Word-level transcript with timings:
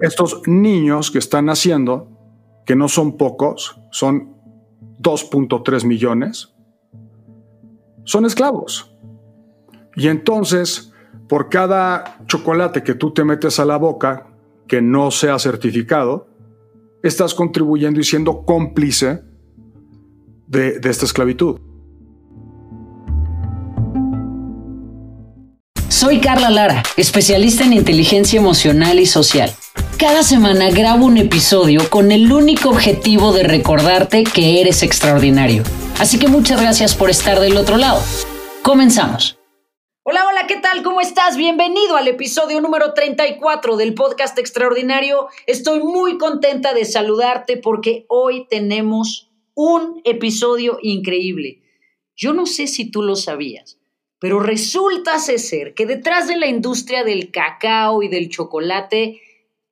estos 0.00 0.42
niños 0.46 1.10
que 1.10 1.18
están 1.18 1.46
naciendo, 1.46 2.08
que 2.64 2.76
no 2.76 2.88
son 2.88 3.16
pocos, 3.16 3.80
son 3.90 4.36
2.3 5.00 5.84
millones, 5.84 6.54
son 8.04 8.26
esclavos. 8.26 8.94
Y 9.94 10.08
entonces, 10.08 10.92
por 11.28 11.48
cada 11.48 12.18
chocolate 12.26 12.82
que 12.82 12.94
tú 12.94 13.12
te 13.12 13.24
metes 13.24 13.58
a 13.58 13.64
la 13.64 13.76
boca, 13.76 14.28
que 14.68 14.82
no 14.82 15.10
sea 15.10 15.38
certificado, 15.38 16.28
estás 17.02 17.34
contribuyendo 17.34 18.00
y 18.00 18.04
siendo 18.04 18.44
cómplice 18.44 19.22
de, 20.46 20.78
de 20.78 20.90
esta 20.90 21.04
esclavitud. 21.04 21.60
Soy 25.88 26.20
Carla 26.20 26.50
Lara, 26.50 26.82
especialista 26.96 27.64
en 27.64 27.72
inteligencia 27.72 28.38
emocional 28.38 28.98
y 29.00 29.06
social. 29.06 29.50
Cada 29.98 30.22
semana 30.22 30.68
grabo 30.70 31.06
un 31.06 31.16
episodio 31.16 31.88
con 31.88 32.12
el 32.12 32.30
único 32.30 32.68
objetivo 32.68 33.32
de 33.32 33.44
recordarte 33.44 34.24
que 34.24 34.60
eres 34.60 34.82
extraordinario. 34.82 35.62
Así 35.98 36.18
que 36.18 36.28
muchas 36.28 36.60
gracias 36.60 36.94
por 36.94 37.08
estar 37.08 37.40
del 37.40 37.56
otro 37.56 37.78
lado. 37.78 38.02
Comenzamos. 38.62 39.38
Hola, 40.02 40.26
hola, 40.28 40.46
¿qué 40.46 40.56
tal? 40.56 40.82
¿Cómo 40.82 41.00
estás? 41.00 41.38
Bienvenido 41.38 41.96
al 41.96 42.08
episodio 42.08 42.60
número 42.60 42.92
34 42.92 43.78
del 43.78 43.94
podcast 43.94 44.38
Extraordinario. 44.38 45.28
Estoy 45.46 45.82
muy 45.82 46.18
contenta 46.18 46.74
de 46.74 46.84
saludarte 46.84 47.56
porque 47.56 48.04
hoy 48.10 48.46
tenemos 48.50 49.30
un 49.54 50.02
episodio 50.04 50.78
increíble. 50.82 51.62
Yo 52.14 52.34
no 52.34 52.44
sé 52.44 52.66
si 52.66 52.90
tú 52.90 53.00
lo 53.00 53.16
sabías, 53.16 53.78
pero 54.18 54.40
resulta 54.40 55.18
ser 55.20 55.72
que 55.72 55.86
detrás 55.86 56.28
de 56.28 56.36
la 56.36 56.48
industria 56.48 57.02
del 57.02 57.30
cacao 57.30 58.02
y 58.02 58.08
del 58.08 58.28
chocolate 58.28 59.22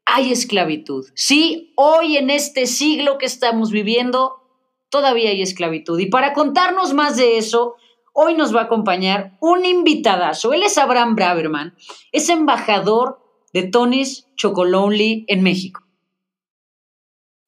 hay 0.07 0.33
esclavitud. 0.33 1.07
Sí, 1.15 1.73
hoy 1.77 2.17
en 2.17 2.31
este 2.31 2.67
siglo 2.67 3.19
que 3.19 3.27
estamos 3.27 3.71
viviendo, 3.71 4.43
todavía 4.89 5.31
hay 5.31 5.43
esclavitud. 5.43 5.99
Y 5.99 6.07
para 6.07 6.33
contarnos 6.33 6.95
más 6.95 7.17
de 7.17 7.39
eso, 7.39 7.77
hoy 8.13 8.35
nos 8.35 8.55
va 8.55 8.63
a 8.63 8.65
acompañar 8.65 9.37
un 9.41 9.65
invitadazo. 9.65 10.53
Él 10.53 10.63
es 10.63 10.79
Abraham 10.79 11.15
Braverman, 11.15 11.77
es 12.13 12.29
embajador 12.29 13.21
de 13.53 13.65
Tony's 13.65 14.29
Chocolonely 14.37 15.25
en 15.29 15.43
México. 15.43 15.83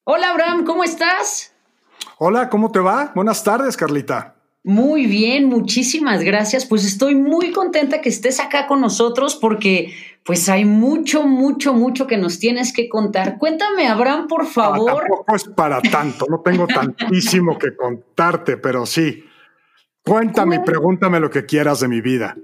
Hola 0.05 0.31
Abraham, 0.31 0.65
¿cómo 0.65 0.85
estás? 0.85 1.53
Hola, 2.19 2.49
¿cómo 2.49 2.71
te 2.71 2.79
va? 2.79 3.13
Buenas 3.15 3.43
tardes, 3.43 3.77
Carlita. 3.77 4.36
Muy 4.67 5.07
bien, 5.07 5.45
muchísimas 5.45 6.25
gracias. 6.25 6.67
Pues 6.67 6.85
estoy 6.85 7.15
muy 7.15 7.53
contenta 7.53 8.01
que 8.01 8.09
estés 8.09 8.41
acá 8.41 8.67
con 8.67 8.81
nosotros 8.81 9.37
porque 9.37 9.95
pues 10.25 10.49
hay 10.49 10.65
mucho, 10.65 11.23
mucho, 11.23 11.73
mucho 11.73 12.09
que 12.09 12.17
nos 12.17 12.41
tienes 12.41 12.73
que 12.73 12.89
contar. 12.89 13.39
Cuéntame, 13.39 13.87
Abraham, 13.87 14.27
por 14.27 14.43
ah, 14.43 14.47
favor. 14.47 15.05
tampoco 15.05 15.37
es 15.37 15.45
para 15.45 15.81
tanto, 15.81 16.27
no 16.29 16.41
tengo 16.41 16.67
tantísimo 16.99 17.57
que 17.57 17.77
contarte, 17.77 18.57
pero 18.57 18.87
sí. 18.87 19.25
Cuéntame, 20.03 20.59
pregúntame 20.59 21.21
lo 21.21 21.31
que 21.31 21.47
quieras 21.47 21.79
de 21.79 21.87
mi 21.87 22.01
vida. 22.01 22.37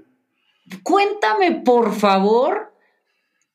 Cuéntame, 0.81 1.61
por 1.65 1.93
favor, 1.93 2.73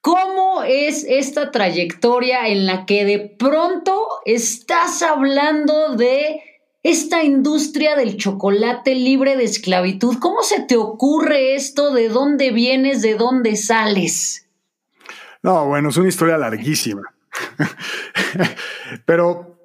cómo 0.03 0.63
es 0.63 1.07
esta 1.09 1.51
trayectoria 1.51 2.49
en 2.49 2.67
la 2.67 2.85
que 2.85 3.07
de 3.07 3.19
pronto 3.19 4.07
estás 4.27 5.01
hablando 5.01 5.97
de 5.97 6.43
esta 6.83 7.25
industria 7.25 7.97
del 7.97 8.17
chocolate 8.17 8.95
libre 8.95 9.37
de 9.37 9.45
esclavitud. 9.45 10.19
¿Cómo 10.19 10.43
se 10.43 10.61
te 10.63 10.77
ocurre 10.77 11.55
esto? 11.55 11.93
¿De 11.93 12.09
dónde 12.09 12.51
vienes? 12.51 13.03
¿De 13.03 13.15
dónde 13.15 13.57
sales? 13.57 14.49
No, 15.43 15.67
bueno, 15.67 15.89
es 15.89 15.97
una 15.97 16.09
historia 16.09 16.39
larguísima. 16.39 17.03
Pero 19.07 19.59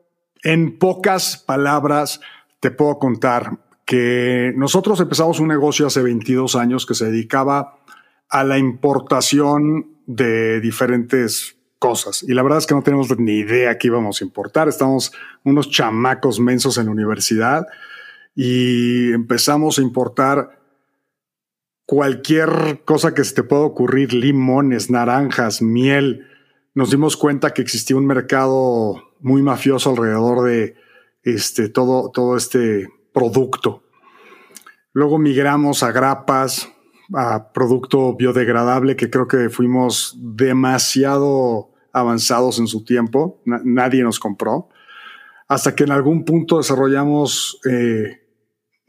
en 0.44 0.78
pocas 0.78 1.38
palabras 1.38 2.20
te 2.60 2.72
puedo 2.72 3.00
contar 3.00 3.60
que 3.86 4.54
nosotros 4.56 5.00
empezamos 5.00 5.40
un 5.40 5.48
negocio 5.48 5.88
hace 5.88 6.02
22 6.02 6.56
años 6.56 6.86
que 6.86 6.96
se 6.96 7.06
dedicaba 7.06 7.80
a 8.30 8.44
la 8.44 8.58
importación 8.58 9.98
de 10.06 10.60
diferentes 10.62 11.58
cosas. 11.84 12.24
Y 12.24 12.34
la 12.34 12.44
verdad 12.44 12.60
es 12.60 12.66
que 12.66 12.76
no 12.76 12.82
tenemos 12.82 13.10
ni 13.20 13.40
idea 13.40 13.78
qué 13.78 13.88
íbamos 13.88 14.22
a 14.22 14.24
importar. 14.24 14.70
Estamos 14.70 15.12
unos 15.44 15.70
chamacos 15.70 16.40
mensos 16.40 16.78
en 16.78 16.86
la 16.86 16.94
universidad 16.94 17.68
y 18.34 19.12
empezamos 19.12 19.78
a 19.78 19.82
importar 19.82 20.62
cualquier 21.86 22.84
cosa 22.86 23.14
que 23.14 23.26
se 23.26 23.36
te 23.36 23.44
pueda 23.44 23.64
ocurrir, 23.64 24.14
limones, 24.14 24.90
naranjas, 24.90 25.62
miel. 25.62 26.26
Nos 26.74 26.90
dimos 26.90 27.18
cuenta 27.18 27.54
que 27.54 27.62
existía 27.62 27.98
un 27.98 28.06
mercado 28.06 29.04
muy 29.20 29.42
mafioso 29.42 29.90
alrededor 29.90 30.46
de 30.46 30.76
este, 31.24 31.68
todo, 31.68 32.12
todo 32.12 32.38
este 32.38 32.88
producto. 33.14 33.84
Luego 34.94 35.18
migramos 35.18 35.84
a 35.84 35.92
grapas, 35.92 36.72
a 37.14 37.52
producto 37.52 38.16
biodegradable, 38.16 38.96
que 38.96 39.10
creo 39.10 39.28
que 39.28 39.50
fuimos 39.50 40.16
demasiado 40.18 41.73
avanzados 41.94 42.58
en 42.58 42.68
su 42.68 42.84
tiempo, 42.84 43.42
nadie 43.46 44.04
nos 44.04 44.20
compró, 44.20 44.70
hasta 45.48 45.76
que 45.76 45.84
en 45.84 45.92
algún 45.92 46.26
punto 46.26 46.58
desarrollamos 46.58 47.60
eh, 47.70 48.24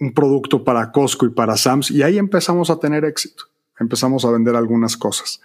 un 0.01 0.15
producto 0.15 0.65
para 0.65 0.91
Costco 0.91 1.27
y 1.27 1.31
para 1.31 1.57
Sams 1.57 1.91
y 1.91 2.03
ahí 2.03 2.17
empezamos 2.17 2.71
a 2.71 2.81
tener 2.81 3.05
éxito, 3.05 3.45
empezamos 3.79 4.25
a 4.25 4.31
vender 4.31 4.57
algunas 4.57 4.97
cosas. 4.97 5.41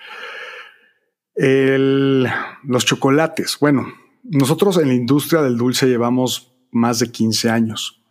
los 1.36 2.86
chocolates, 2.86 3.58
bueno, 3.60 3.88
nosotros 4.24 4.78
en 4.78 4.88
la 4.88 4.94
industria 4.94 5.42
del 5.42 5.58
dulce 5.58 5.88
llevamos 5.88 6.54
más 6.72 7.00
de 7.00 7.12
15 7.12 7.50
años 7.50 8.02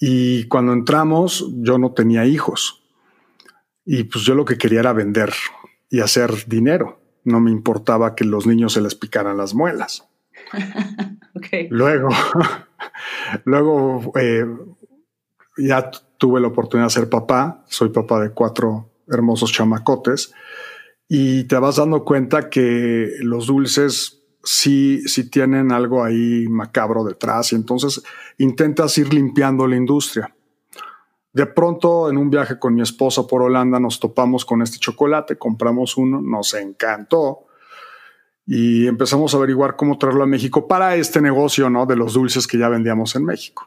y 0.00 0.48
cuando 0.48 0.72
entramos 0.72 1.46
yo 1.58 1.78
no 1.78 1.92
tenía 1.92 2.26
hijos 2.26 2.82
y 3.84 4.04
pues 4.04 4.24
yo 4.24 4.34
lo 4.34 4.44
que 4.44 4.58
quería 4.58 4.80
era 4.80 4.92
vender 4.92 5.32
y 5.90 6.00
hacer 6.00 6.46
dinero 6.46 7.01
no 7.24 7.40
me 7.40 7.50
importaba 7.50 8.14
que 8.14 8.24
los 8.24 8.46
niños 8.46 8.72
se 8.72 8.80
les 8.80 8.94
picaran 8.94 9.36
las 9.36 9.54
muelas. 9.54 10.08
Luego, 11.70 12.08
luego 13.44 14.12
eh, 14.16 14.46
ya 15.56 15.90
tuve 16.18 16.40
la 16.40 16.48
oportunidad 16.48 16.86
de 16.86 16.94
ser 16.94 17.08
papá, 17.10 17.64
soy 17.68 17.88
papá 17.88 18.20
de 18.20 18.30
cuatro 18.30 18.90
hermosos 19.08 19.52
chamacotes 19.52 20.32
y 21.08 21.44
te 21.44 21.56
vas 21.56 21.76
dando 21.76 22.04
cuenta 22.04 22.48
que 22.48 23.10
los 23.20 23.48
dulces 23.48 24.22
sí, 24.44 25.02
sí 25.06 25.28
tienen 25.28 25.72
algo 25.72 26.04
ahí 26.04 26.46
macabro 26.48 27.04
detrás 27.04 27.52
y 27.52 27.56
entonces 27.56 28.02
intentas 28.38 28.96
ir 28.98 29.12
limpiando 29.12 29.66
la 29.66 29.76
industria. 29.76 30.34
De 31.32 31.46
pronto, 31.46 32.10
en 32.10 32.18
un 32.18 32.28
viaje 32.28 32.58
con 32.58 32.74
mi 32.74 32.82
esposa 32.82 33.26
por 33.26 33.42
Holanda, 33.42 33.80
nos 33.80 33.98
topamos 33.98 34.44
con 34.44 34.60
este 34.60 34.78
chocolate, 34.78 35.38
compramos 35.38 35.96
uno, 35.96 36.20
nos 36.20 36.52
encantó 36.52 37.46
y 38.46 38.86
empezamos 38.86 39.32
a 39.32 39.38
averiguar 39.38 39.76
cómo 39.76 39.96
traerlo 39.96 40.24
a 40.24 40.26
México 40.26 40.68
para 40.68 40.94
este 40.96 41.22
negocio 41.22 41.70
¿no? 41.70 41.86
de 41.86 41.96
los 41.96 42.12
dulces 42.12 42.46
que 42.46 42.58
ya 42.58 42.68
vendíamos 42.68 43.16
en 43.16 43.24
México. 43.24 43.66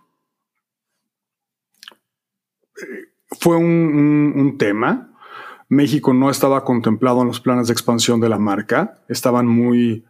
Eh, 2.77 3.09
fue 3.39 3.55
un, 3.55 4.55
tema. 4.59 5.11
México 5.67 6.13
no 6.13 6.29
estaba 6.29 6.63
contemplado 6.63 7.21
en 7.21 7.27
los 7.27 7.39
planes 7.39 7.67
de 7.67 7.73
expansión 7.73 8.19
de 8.19 8.29
la 8.29 8.37
marca. 8.37 8.99
Estaban 9.09 9.47
muy, 9.47 10.05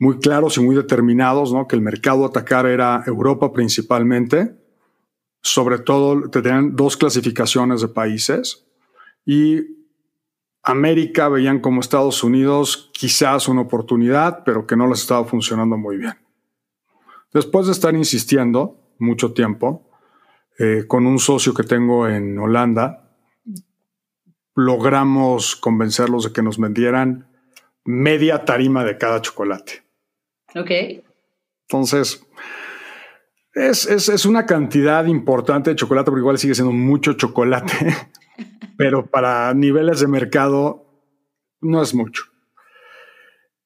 muy 0.00 0.18
claros 0.18 0.56
y 0.56 0.62
muy 0.62 0.74
determinados, 0.74 1.52
¿no? 1.52 1.68
que 1.68 1.76
el 1.76 1.82
mercado 1.82 2.24
a 2.24 2.28
atacar 2.28 2.66
era 2.66 3.04
Europa 3.06 3.52
principalmente 3.52 4.57
sobre 5.48 5.78
todo 5.78 6.28
tenían 6.30 6.76
dos 6.76 6.96
clasificaciones 6.96 7.80
de 7.80 7.88
países 7.88 8.66
y 9.24 9.78
América 10.62 11.28
veían 11.28 11.60
como 11.60 11.80
Estados 11.80 12.22
Unidos 12.22 12.90
quizás 12.92 13.48
una 13.48 13.62
oportunidad, 13.62 14.44
pero 14.44 14.66
que 14.66 14.76
no 14.76 14.86
les 14.86 15.00
estaba 15.00 15.24
funcionando 15.24 15.76
muy 15.76 15.96
bien. 15.96 16.18
Después 17.32 17.66
de 17.66 17.72
estar 17.72 17.94
insistiendo 17.94 18.78
mucho 18.98 19.32
tiempo 19.32 19.88
eh, 20.58 20.84
con 20.86 21.06
un 21.06 21.18
socio 21.18 21.54
que 21.54 21.62
tengo 21.62 22.08
en 22.08 22.38
Holanda, 22.38 23.10
logramos 24.54 25.56
convencerlos 25.56 26.24
de 26.24 26.32
que 26.32 26.42
nos 26.42 26.58
vendieran 26.58 27.28
media 27.84 28.44
tarima 28.44 28.84
de 28.84 28.98
cada 28.98 29.22
chocolate. 29.22 29.84
Ok. 30.54 30.70
Entonces, 31.62 32.26
es, 33.54 33.86
es, 33.86 34.26
una 34.26 34.46
cantidad 34.46 35.04
importante 35.06 35.70
de 35.70 35.76
chocolate, 35.76 36.10
pero 36.10 36.20
igual 36.20 36.38
sigue 36.38 36.54
siendo 36.54 36.72
mucho 36.72 37.14
chocolate. 37.14 37.96
pero 38.78 39.06
para 39.06 39.52
niveles 39.54 40.00
de 40.00 40.06
mercado 40.06 40.86
no 41.60 41.82
es 41.82 41.94
mucho. 41.94 42.22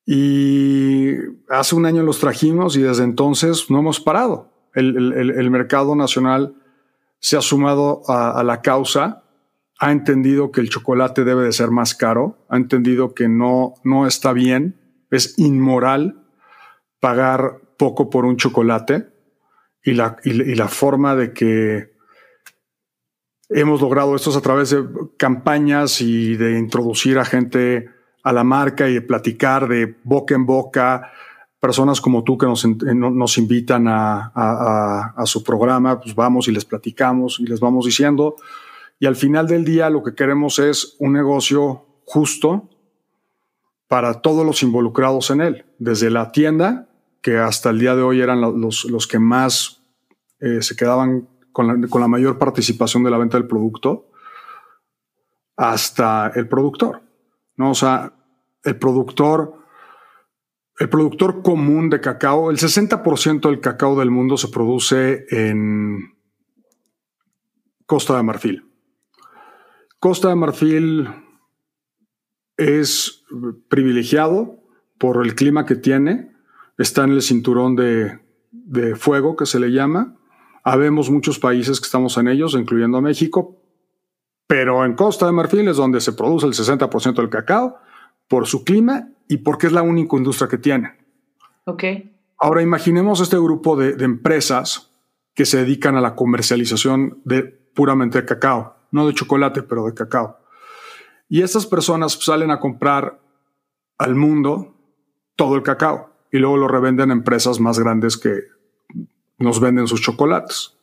Y 0.06 1.14
hace 1.48 1.74
un 1.74 1.86
año 1.86 2.02
los 2.02 2.18
trajimos 2.18 2.76
y 2.76 2.82
desde 2.82 3.04
entonces 3.04 3.70
no 3.70 3.80
hemos 3.80 4.00
parado. 4.00 4.50
El, 4.74 5.50
mercado 5.50 5.94
nacional 5.94 6.56
se 7.18 7.36
ha 7.36 7.42
sumado 7.42 8.02
a, 8.08 8.42
la 8.42 8.62
causa, 8.62 9.24
ha 9.78 9.92
entendido 9.92 10.50
que 10.50 10.62
el 10.62 10.70
chocolate 10.70 11.24
debe 11.24 11.44
de 11.44 11.52
ser 11.52 11.70
más 11.70 11.94
caro, 11.94 12.38
ha 12.48 12.56
entendido 12.56 13.14
que 13.14 13.28
no, 13.28 13.74
no 13.84 14.06
está 14.06 14.32
bien 14.32 14.80
Es 15.10 15.38
inmoral 15.38 16.24
pagar 17.00 17.60
poco 17.76 18.08
por 18.08 18.24
un 18.24 18.38
chocolate 18.38 19.11
y 19.84 19.92
la, 19.92 20.16
y 20.24 20.54
la 20.54 20.68
forma 20.68 21.16
de 21.16 21.32
que 21.32 21.92
hemos 23.48 23.80
logrado 23.80 24.16
esto 24.16 24.36
a 24.36 24.40
través 24.40 24.70
de 24.70 24.84
campañas 25.16 26.00
y 26.00 26.36
de 26.36 26.58
introducir 26.58 27.18
a 27.18 27.24
gente 27.24 27.88
a 28.22 28.32
la 28.32 28.44
marca 28.44 28.88
y 28.88 28.94
de 28.94 29.02
platicar 29.02 29.68
de 29.68 29.96
boca 30.04 30.34
en 30.34 30.46
boca, 30.46 31.10
personas 31.60 32.00
como 32.00 32.24
tú 32.24 32.38
que 32.38 32.46
nos, 32.46 32.64
nos 32.64 33.38
invitan 33.38 33.86
a, 33.88 35.12
a, 35.16 35.26
su 35.26 35.44
programa, 35.44 36.00
pues 36.00 36.14
vamos 36.14 36.48
y 36.48 36.52
les 36.52 36.64
platicamos 36.64 37.38
y 37.40 37.46
les 37.46 37.60
vamos 37.60 37.86
diciendo. 37.86 38.36
Y 38.98 39.06
al 39.06 39.16
final 39.16 39.46
del 39.46 39.64
día 39.64 39.90
lo 39.90 40.02
que 40.02 40.14
queremos 40.14 40.58
es 40.58 40.96
un 40.98 41.12
negocio 41.12 41.86
justo 42.04 42.68
para 43.88 44.22
todos 44.22 44.46
los 44.46 44.62
involucrados 44.62 45.30
en 45.30 45.40
él, 45.40 45.64
desde 45.78 46.10
la 46.10 46.32
tienda, 46.32 46.88
que 47.22 47.38
hasta 47.38 47.70
el 47.70 47.78
día 47.78 47.94
de 47.94 48.02
hoy 48.02 48.20
eran 48.20 48.40
los, 48.40 49.06
que 49.08 49.18
más 49.18 49.82
eh, 50.40 50.60
se 50.60 50.74
quedaban 50.76 51.28
con 51.52 51.66
la, 51.68 51.88
con 51.88 52.00
la 52.00 52.08
mayor 52.08 52.38
participación 52.38 53.04
de 53.04 53.10
la 53.10 53.18
venta 53.18 53.38
del 53.38 53.46
producto, 53.46 54.10
hasta 55.56 56.32
el 56.34 56.48
productor. 56.48 57.02
¿no? 57.56 57.70
O 57.70 57.74
sea, 57.74 58.12
el 58.64 58.76
productor, 58.76 59.54
el 60.78 60.88
productor 60.88 61.42
común 61.42 61.90
de 61.90 62.00
cacao, 62.00 62.50
el 62.50 62.58
60% 62.58 63.48
del 63.48 63.60
cacao 63.60 63.98
del 63.98 64.10
mundo 64.10 64.36
se 64.36 64.48
produce 64.48 65.26
en 65.30 66.14
Costa 67.86 68.16
de 68.16 68.22
Marfil. 68.22 68.68
Costa 69.98 70.28
de 70.28 70.34
Marfil 70.34 71.08
es 72.56 73.24
privilegiado 73.68 74.58
por 74.98 75.24
el 75.24 75.34
clima 75.34 75.66
que 75.66 75.76
tiene, 75.76 76.31
está 76.82 77.04
en 77.04 77.10
el 77.10 77.22
cinturón 77.22 77.76
de, 77.76 78.18
de 78.50 78.94
fuego 78.94 79.36
que 79.36 79.46
se 79.46 79.58
le 79.58 79.70
llama. 79.70 80.16
Habemos 80.64 81.10
muchos 81.10 81.38
países 81.38 81.80
que 81.80 81.86
estamos 81.86 82.16
en 82.18 82.28
ellos, 82.28 82.54
incluyendo 82.54 83.00
México, 83.00 83.56
pero 84.46 84.84
en 84.84 84.94
Costa 84.94 85.26
de 85.26 85.32
Marfil 85.32 85.68
es 85.68 85.76
donde 85.76 86.00
se 86.00 86.12
produce 86.12 86.46
el 86.46 86.52
60% 86.52 87.14
del 87.14 87.30
cacao 87.30 87.78
por 88.28 88.46
su 88.46 88.64
clima 88.64 89.08
y 89.28 89.38
porque 89.38 89.66
es 89.66 89.72
la 89.72 89.82
única 89.82 90.16
industria 90.16 90.48
que 90.48 90.58
tiene. 90.58 90.96
Ok. 91.64 91.84
Ahora 92.38 92.62
imaginemos 92.62 93.20
este 93.20 93.36
grupo 93.36 93.76
de, 93.76 93.92
empresas 94.04 94.90
que 95.34 95.46
se 95.46 95.58
dedican 95.58 95.96
a 95.96 96.00
la 96.00 96.14
comercialización 96.14 97.20
de 97.24 97.42
puramente 97.42 98.20
de 98.20 98.26
cacao, 98.26 98.76
no 98.90 99.06
de 99.06 99.14
chocolate, 99.14 99.62
pero 99.62 99.86
de 99.86 99.94
cacao. 99.94 100.38
Y 101.28 101.42
estas 101.42 101.66
personas 101.66 102.12
salen 102.12 102.50
a 102.50 102.60
comprar 102.60 103.20
al 103.96 104.14
mundo 104.14 104.74
todo 105.36 105.56
el 105.56 105.62
cacao 105.62 106.11
y 106.32 106.38
luego 106.38 106.56
lo 106.56 106.66
revenden 106.66 107.10
a 107.10 107.14
empresas 107.14 107.60
más 107.60 107.78
grandes 107.78 108.16
que 108.16 108.44
nos 109.38 109.60
venden 109.60 109.86
sus 109.86 110.00
chocolates. 110.00 110.76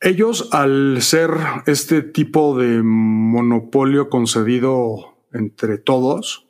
Ellos, 0.00 0.48
al 0.52 1.02
ser 1.02 1.30
este 1.66 2.02
tipo 2.02 2.56
de 2.56 2.82
monopolio 2.82 4.08
concedido 4.08 5.16
entre 5.32 5.78
todos, 5.78 6.46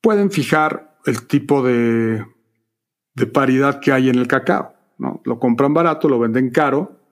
pueden 0.00 0.30
fijar 0.30 0.98
el 1.04 1.26
tipo 1.26 1.62
de, 1.62 2.24
de 3.14 3.26
paridad 3.26 3.80
que 3.80 3.92
hay 3.92 4.08
en 4.08 4.16
el 4.16 4.26
cacao. 4.26 4.74
¿no? 4.98 5.20
Lo 5.24 5.38
compran 5.38 5.74
barato, 5.74 6.08
lo 6.08 6.18
venden 6.18 6.50
caro 6.50 7.04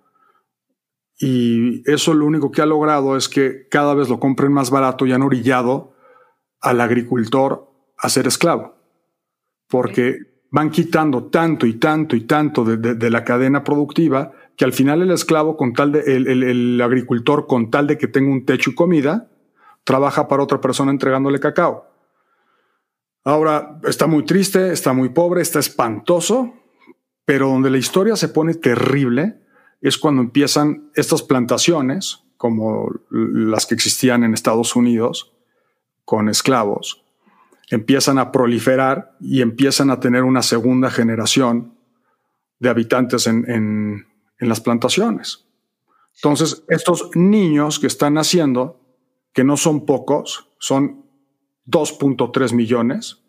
y 1.23 1.88
eso 1.88 2.14
lo 2.14 2.26
único 2.26 2.50
que 2.50 2.62
ha 2.62 2.67
logrado 2.67 3.17
es 3.17 3.29
que 3.29 3.69
cada 3.69 3.94
vez 3.94 4.09
lo 4.09 4.19
compren 4.19 4.53
más 4.53 4.70
barato 4.70 5.06
y 5.06 5.12
han 5.12 5.23
orillado 5.23 5.94
al 6.61 6.81
agricultor 6.81 7.70
a 7.97 8.09
ser 8.09 8.26
esclavo, 8.26 8.75
porque 9.72 10.19
van 10.50 10.70
quitando 10.70 11.30
tanto 11.30 11.66
y 11.66 11.78
tanto 11.78 12.14
y 12.14 12.26
tanto 12.26 12.62
de, 12.62 13.10
la 13.10 13.24
cadena 13.24 13.64
productiva 13.64 14.32
que 14.54 14.66
al 14.66 14.74
final 14.74 15.00
el 15.00 15.10
esclavo 15.10 15.56
con 15.56 15.72
tal 15.72 15.92
de 15.92 16.00
el 16.14 16.78
agricultor 16.82 17.46
con 17.46 17.70
tal 17.70 17.86
de 17.86 17.96
que 17.96 18.06
tenga 18.06 18.30
un 18.30 18.44
techo 18.44 18.69
y 18.69 18.74
comida 18.74 19.30
trabaja 19.82 20.28
para 20.28 20.42
otra 20.42 20.60
persona 20.60 20.90
entregándole 20.90 21.40
cacao. 21.40 21.86
Ahora, 23.24 23.80
está 23.84 24.06
muy 24.06 24.26
triste, 24.26 24.72
está 24.72 24.92
muy 24.92 25.08
pobre, 25.08 25.40
está 25.40 25.58
espantoso, 25.58 26.52
pero 27.25 27.48
donde 27.48 27.70
la 27.70 27.78
historia 27.78 28.14
se 28.16 28.28
pone 28.28 28.52
terrible 28.52 29.40
es 29.80 29.96
cuando 29.96 30.20
empiezan 30.20 30.90
estas 30.94 31.22
plantaciones, 31.22 32.25
como 32.36 32.90
las 33.08 33.64
que 33.64 33.75
existían 33.75 34.22
en 34.22 34.34
Estados 34.34 34.76
Unidos, 34.76 35.32
con 36.04 36.28
esclavos, 36.28 37.01
empiezan 37.72 38.19
a 38.19 38.30
proliferar 38.30 39.16
y 39.19 39.40
empiezan 39.40 39.90
a 39.90 39.98
tener 39.98 40.24
una 40.24 40.42
segunda 40.42 40.90
generación 40.90 41.78
de 42.58 42.69
habitantes 42.69 43.26
en, 43.26 43.48
en 43.48 44.48
las 44.48 44.60
plantaciones. 44.60 45.46
Entonces, 46.16 46.64
estos 46.69 47.08
niños 47.14 47.78
que 47.78 47.86
están 47.86 48.14
naciendo 48.14 48.78
que 49.32 49.42
no 49.42 49.56
son 49.56 49.86
pocos, 49.86 50.50
son 50.58 51.06
2.3 51.66 52.52
millones, 52.52 53.22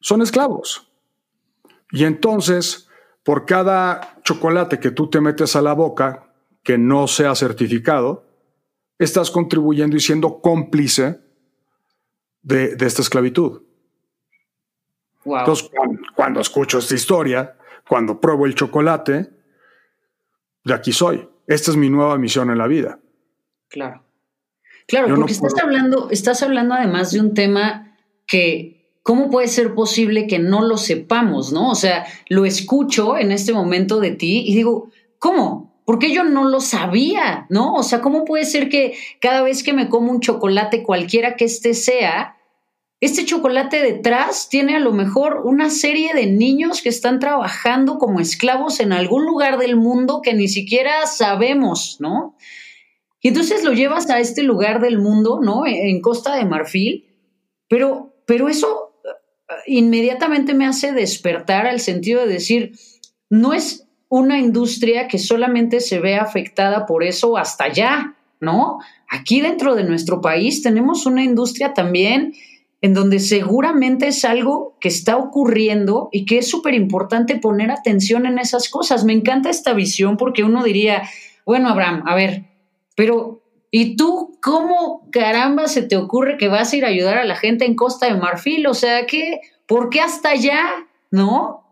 son 0.00 0.20
esclavos. 0.20 0.86
Y 1.92 2.04
entonces, 2.04 2.86
por 3.24 3.46
cada 3.46 4.20
chocolate 4.24 4.78
que 4.78 4.90
tú 4.90 5.08
te 5.08 5.22
metes 5.22 5.56
a 5.56 5.62
la 5.62 5.72
boca 5.72 6.34
que 6.62 6.76
no 6.76 7.08
sea 7.08 7.34
certificado, 7.34 8.26
estás 8.98 9.30
contribuyendo 9.30 9.96
y 9.96 10.00
siendo 10.00 10.42
cómplice 10.42 11.29
de, 12.42 12.76
esta 12.80 13.02
esclavitud. 13.02 13.62
Entonces, 15.24 15.70
cuando, 16.14 16.40
escucho 16.40 16.78
esta 16.78 16.94
historia, 16.94 17.56
cuando 17.86 18.20
pruebo 18.20 18.46
el 18.46 18.54
chocolate, 18.54 19.30
de 20.64 20.74
aquí 20.74 20.92
soy. 20.92 21.28
Esta 21.46 21.70
es 21.70 21.76
mi 21.76 21.90
nueva 21.90 22.16
misión 22.18 22.50
en 22.50 22.58
la 22.58 22.66
vida. 22.66 22.98
Claro. 23.68 24.04
Claro, 24.86 25.14
porque 25.14 25.32
estás 25.32 25.54
hablando, 25.62 26.08
estás 26.10 26.42
hablando 26.42 26.74
además 26.74 27.12
de 27.12 27.20
un 27.20 27.34
tema 27.34 27.96
que, 28.26 28.92
¿cómo 29.02 29.30
puede 29.30 29.46
ser 29.46 29.74
posible 29.74 30.26
que 30.26 30.38
no 30.38 30.62
lo 30.62 30.78
sepamos, 30.78 31.52
no? 31.52 31.70
O 31.70 31.74
sea, 31.74 32.06
lo 32.28 32.44
escucho 32.44 33.16
en 33.16 33.30
este 33.30 33.52
momento 33.52 34.00
de 34.00 34.12
ti 34.12 34.44
y 34.46 34.54
digo, 34.56 34.90
¿cómo? 35.18 35.69
¿Por 35.90 35.98
qué 35.98 36.14
yo 36.14 36.22
no 36.22 36.44
lo 36.44 36.60
sabía? 36.60 37.46
¿No? 37.48 37.74
O 37.74 37.82
sea, 37.82 38.00
¿cómo 38.00 38.24
puede 38.24 38.44
ser 38.44 38.68
que 38.68 38.94
cada 39.20 39.42
vez 39.42 39.64
que 39.64 39.72
me 39.72 39.88
como 39.88 40.12
un 40.12 40.20
chocolate, 40.20 40.84
cualquiera 40.84 41.34
que 41.34 41.46
este 41.46 41.74
sea, 41.74 42.36
este 43.00 43.24
chocolate 43.24 43.82
detrás 43.82 44.48
tiene 44.48 44.76
a 44.76 44.78
lo 44.78 44.92
mejor 44.92 45.42
una 45.44 45.68
serie 45.68 46.14
de 46.14 46.26
niños 46.26 46.80
que 46.80 46.90
están 46.90 47.18
trabajando 47.18 47.98
como 47.98 48.20
esclavos 48.20 48.78
en 48.78 48.92
algún 48.92 49.26
lugar 49.26 49.58
del 49.58 49.74
mundo 49.74 50.20
que 50.22 50.32
ni 50.32 50.46
siquiera 50.46 51.08
sabemos, 51.08 51.96
¿no? 51.98 52.36
Y 53.20 53.26
entonces 53.26 53.64
lo 53.64 53.72
llevas 53.72 54.10
a 54.10 54.20
este 54.20 54.44
lugar 54.44 54.80
del 54.80 54.98
mundo, 54.98 55.40
¿no? 55.42 55.66
En 55.66 56.00
Costa 56.00 56.36
de 56.36 56.44
Marfil, 56.44 57.08
pero, 57.66 58.14
pero 58.26 58.48
eso 58.48 58.92
eh, 59.04 59.08
inmediatamente 59.66 60.54
me 60.54 60.66
hace 60.66 60.92
despertar 60.92 61.66
al 61.66 61.80
sentido 61.80 62.20
de 62.20 62.32
decir, 62.32 62.78
no 63.28 63.54
es 63.54 63.89
una 64.10 64.38
industria 64.38 65.08
que 65.08 65.18
solamente 65.18 65.80
se 65.80 66.00
ve 66.00 66.16
afectada 66.16 66.84
por 66.84 67.04
eso 67.04 67.38
hasta 67.38 67.64
allá, 67.64 68.16
¿no? 68.40 68.80
Aquí 69.08 69.40
dentro 69.40 69.76
de 69.76 69.84
nuestro 69.84 70.20
país 70.20 70.62
tenemos 70.62 71.06
una 71.06 71.24
industria 71.24 71.72
también 71.72 72.34
en 72.82 72.92
donde 72.92 73.20
seguramente 73.20 74.08
es 74.08 74.24
algo 74.24 74.76
que 74.80 74.88
está 74.88 75.16
ocurriendo 75.16 76.08
y 76.12 76.24
que 76.26 76.38
es 76.38 76.48
súper 76.48 76.74
importante 76.74 77.36
poner 77.36 77.70
atención 77.70 78.26
en 78.26 78.38
esas 78.38 78.68
cosas. 78.68 79.04
Me 79.04 79.12
encanta 79.12 79.48
esta 79.48 79.74
visión 79.74 80.16
porque 80.16 80.42
uno 80.42 80.64
diría, 80.64 81.02
bueno, 81.46 81.68
Abraham, 81.68 82.02
a 82.06 82.14
ver, 82.14 82.44
pero, 82.96 83.42
¿y 83.70 83.96
tú 83.96 84.38
cómo 84.42 85.08
caramba 85.12 85.68
se 85.68 85.82
te 85.82 85.96
ocurre 85.96 86.36
que 86.36 86.48
vas 86.48 86.72
a 86.72 86.76
ir 86.76 86.84
a 86.84 86.88
ayudar 86.88 87.18
a 87.18 87.24
la 87.24 87.36
gente 87.36 87.64
en 87.64 87.76
Costa 87.76 88.06
de 88.06 88.18
Marfil? 88.18 88.66
O 88.66 88.74
sea, 88.74 89.06
¿qué? 89.06 89.40
¿Por 89.66 89.88
qué 89.88 90.00
hasta 90.00 90.30
allá? 90.30 90.66
¿No? 91.10 91.64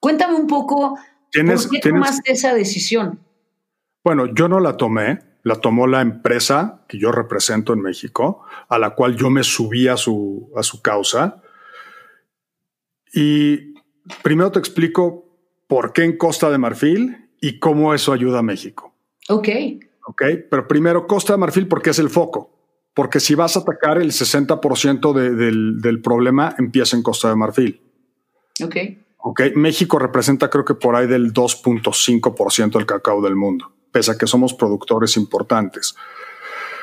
Cuéntame 0.00 0.34
un 0.34 0.46
poco, 0.46 0.98
¿por 1.32 1.70
qué 1.70 1.80
tomaste 1.80 2.32
esa 2.32 2.54
decisión? 2.54 3.20
Bueno, 4.04 4.26
yo 4.34 4.48
no 4.48 4.60
la 4.60 4.76
tomé, 4.76 5.20
la 5.42 5.56
tomó 5.56 5.86
la 5.86 6.00
empresa 6.00 6.84
que 6.88 6.98
yo 6.98 7.12
represento 7.12 7.72
en 7.72 7.80
México, 7.80 8.42
a 8.68 8.78
la 8.78 8.90
cual 8.90 9.16
yo 9.16 9.30
me 9.30 9.44
subí 9.44 9.88
a 9.88 9.96
su, 9.96 10.50
a 10.56 10.62
su 10.62 10.82
causa. 10.82 11.42
Y 13.14 13.74
primero 14.22 14.50
te 14.50 14.58
explico 14.58 15.28
por 15.66 15.92
qué 15.92 16.04
en 16.04 16.16
Costa 16.16 16.50
de 16.50 16.58
Marfil 16.58 17.30
y 17.40 17.58
cómo 17.58 17.94
eso 17.94 18.12
ayuda 18.12 18.40
a 18.40 18.42
México. 18.42 18.94
Ok. 19.28 19.48
Ok, 20.06 20.22
pero 20.50 20.66
primero 20.66 21.06
Costa 21.06 21.34
de 21.34 21.38
Marfil 21.38 21.68
porque 21.68 21.90
es 21.90 21.98
el 21.98 22.10
foco. 22.10 22.50
Porque 22.94 23.20
si 23.20 23.34
vas 23.34 23.56
a 23.56 23.60
atacar 23.60 23.98
el 24.02 24.10
60% 24.10 25.12
del, 25.14 25.80
del, 25.80 26.02
problema, 26.02 26.54
empieza 26.58 26.94
en 26.96 27.02
Costa 27.02 27.30
de 27.30 27.36
Marfil. 27.36 27.80
Ok. 28.62 28.76
Ok, 29.24 29.40
México 29.54 30.00
representa 30.00 30.50
creo 30.50 30.64
que 30.64 30.74
por 30.74 30.96
ahí 30.96 31.06
del 31.06 31.32
2.5% 31.32 32.72
del 32.72 32.86
cacao 32.86 33.22
del 33.22 33.36
mundo, 33.36 33.72
pese 33.92 34.10
a 34.10 34.18
que 34.18 34.26
somos 34.26 34.52
productores 34.52 35.16
importantes. 35.16 35.94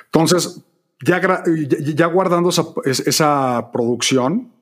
Entonces, 0.06 0.64
ya, 1.06 1.44
ya 1.94 2.06
guardando 2.06 2.50
esa, 2.50 2.64
esa, 2.86 3.70
producción, 3.74 4.54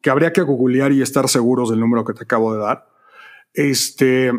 que 0.00 0.10
habría 0.10 0.32
que 0.32 0.42
googlear 0.42 0.90
y 0.90 1.00
estar 1.00 1.28
seguros 1.28 1.70
del 1.70 1.78
número 1.78 2.04
que 2.04 2.14
te 2.14 2.24
acabo 2.24 2.52
de 2.52 2.60
dar, 2.60 2.88
este, 3.54 4.32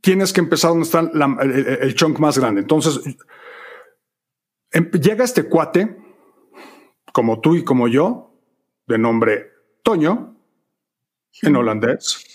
tienes 0.00 0.32
que 0.32 0.40
empezar 0.40 0.70
donde 0.70 0.84
está 0.84 1.00
el, 1.00 1.94
chunk 1.94 2.18
más 2.18 2.38
grande. 2.38 2.62
Entonces, 2.62 2.98
em, 4.70 4.90
llega 4.92 5.22
este 5.22 5.50
cuate, 5.50 5.98
como 7.12 7.40
tú 7.40 7.56
y 7.56 7.62
como 7.62 7.88
yo, 7.88 8.31
de 8.86 8.98
nombre 8.98 9.52
Toño, 9.82 10.36
en 11.42 11.56
holandés. 11.56 12.34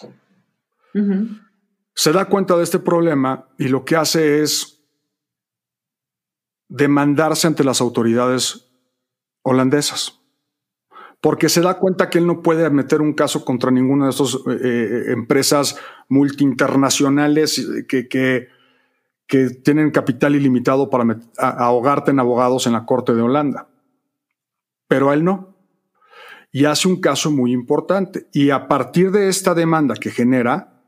Se 1.94 2.12
da 2.12 2.26
cuenta 2.26 2.58
de 2.58 2.64
este 2.64 2.80
problema 2.80 3.48
y 3.58 3.68
lo 3.68 3.86
que 3.86 3.96
hace 3.96 4.42
es 4.42 4.84
demandarse 6.68 7.48
ante 7.48 7.64
las 7.64 7.82
autoridades 7.82 8.70
holandesas. 9.44 10.20
Porque 11.22 11.50
se 11.50 11.62
da 11.62 11.80
cuenta 11.80 12.10
que 12.10 12.20
él 12.20 12.28
no 12.28 12.42
puede 12.42 12.70
meter 12.70 13.02
un 13.02 13.14
caso 13.14 13.44
contra 13.44 13.72
ninguna 13.72 14.06
de 14.06 14.12
estas 14.12 14.36
eh, 14.36 14.40
eh, 14.62 15.04
empresas 15.14 15.80
multiinternacionales 16.10 17.86
que, 17.88 18.08
que, 18.08 18.50
tienen 19.64 19.92
capital 19.92 20.36
ilimitado 20.36 20.90
para 20.90 21.18
ahogarte 21.38 22.12
en 22.12 22.20
abogados 22.20 22.66
en 22.66 22.74
la 22.74 22.86
corte 22.86 23.14
de 23.14 23.22
Holanda. 23.22 23.68
Pero 24.88 25.10
a 25.10 25.16
él 25.16 25.26
no 25.26 25.57
y 26.58 26.66
hace 26.66 26.88
un 26.88 27.00
caso 27.00 27.30
muy 27.30 27.52
importante. 27.52 28.26
Y 28.34 28.50
a 28.50 28.68
partir 28.68 29.12
de 29.12 29.30
esta 29.30 29.54
demanda 29.54 29.94
que 29.94 30.10
genera, 30.10 30.82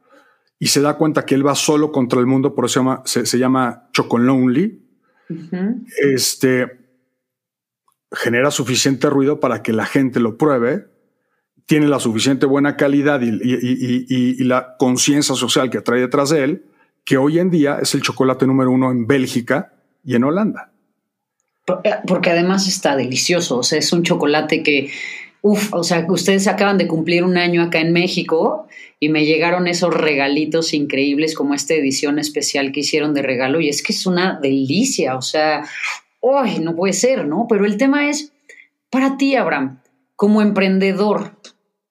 y 0.58 0.70
se 0.70 0.82
da 0.82 0.96
cuenta 0.96 1.28
que 1.28 1.36
él 1.36 1.46
va 1.46 1.54
solo 1.54 1.92
contra 1.92 2.20
el 2.20 2.26
mundo, 2.26 2.56
por 2.56 2.66
eso 2.66 2.74
se 2.74 2.80
llama, 2.80 3.02
se, 3.06 3.38
llama 3.38 3.88
Chocolonely, 3.94 4.82
este, 6.02 6.80
genera 8.12 8.50
suficiente 8.50 9.12
ruido 9.12 9.40
para 9.40 9.62
que 9.62 9.72
la 9.72 9.86
gente 9.86 10.20
lo 10.20 10.40
pruebe, 10.40 10.88
tiene 11.68 11.88
la 11.88 12.00
suficiente 12.00 12.48
buena 12.48 12.76
calidad 12.76 13.22
y, 13.22 13.30
y 13.40 14.44
la 14.46 14.76
conciencia 14.80 15.36
social 15.36 15.70
que 15.70 15.82
trae 15.82 16.02
detrás 16.02 16.32
de 16.32 16.46
él, 16.46 16.66
que 17.06 17.18
hoy 17.18 17.38
en 17.38 17.52
día 17.52 17.78
es 17.80 17.94
el 17.94 18.02
chocolate 18.02 18.48
número 18.48 18.72
uno 18.72 18.90
en 18.90 19.06
Bélgica 19.06 19.72
y 20.04 20.16
en 20.16 20.24
Holanda. 20.24 20.72
Eh, 21.84 21.92
porque 22.08 22.32
además 22.32 22.68
está 22.68 22.96
delicioso, 22.96 23.60
o 23.60 23.64
sea, 23.64 23.78
es 23.78 23.94
un 23.94 24.02
chocolate 24.02 24.64
que 24.64 24.90
Uf, 25.42 25.74
o 25.74 25.84
sea, 25.84 26.06
ustedes 26.10 26.48
acaban 26.48 26.78
de 26.78 26.88
cumplir 26.88 27.24
un 27.24 27.38
año 27.38 27.62
acá 27.62 27.80
en 27.80 27.94
México 27.94 28.68
y 29.00 29.08
me 29.10 29.26
llegaron 29.26 29.68
esos 29.68 29.94
regalitos 29.94 30.74
increíbles 30.74 31.34
como 31.34 31.54
esta 31.54 31.74
edición 31.74 32.20
especial 32.20 32.74
que 32.74 32.82
hicieron 32.82 33.14
de 33.14 33.22
regalo 33.22 33.62
y 33.62 33.70
es 33.70 33.82
que 33.82 33.94
es 33.94 34.06
una 34.06 34.38
delicia, 34.42 35.16
o 35.16 35.22
sea, 35.22 35.64
uy, 36.20 36.60
no 36.60 36.76
puede 36.76 36.94
ser, 36.94 37.26
¿no? 37.26 37.46
Pero 37.48 37.66
el 37.66 37.78
tema 37.78 38.10
es, 38.10 38.34
para 38.90 39.16
ti, 39.16 39.36
Abraham, 39.36 39.80
como 40.18 40.42
emprendedor, 40.42 41.40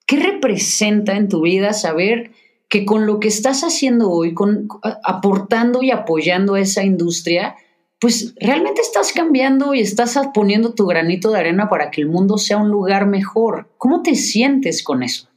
¿qué 0.07 0.19
representa 0.19 1.17
en 1.17 1.31
tu 1.31 1.43
vida 1.43 1.73
saber 1.73 2.33
que 2.69 2.85
con 2.85 3.07
lo 3.07 3.19
que 3.19 3.29
estás 3.29 3.63
haciendo 3.63 4.11
hoy, 4.11 4.35
con, 4.35 4.69
aportando 5.03 5.83
y 5.83 5.91
apoyando 5.91 6.55
a 6.55 6.61
esa 6.61 6.85
industria, 6.85 7.57
pues 8.01 8.35
realmente 8.41 8.81
estás 8.81 9.13
cambiando 9.13 9.75
y 9.75 9.81
estás 9.81 10.19
poniendo 10.33 10.75
tu 10.75 10.87
granito 10.87 11.31
de 11.31 11.41
arena 11.41 11.69
para 11.69 11.91
que 11.91 12.01
el 12.01 12.09
mundo 12.09 12.39
sea 12.39 12.59
un 12.59 12.71
lugar 12.71 13.07
mejor. 13.07 13.69
¿Cómo 13.77 14.03
te 14.03 14.15
sientes 14.15 14.85
con 14.85 15.03
eso? 15.03 15.29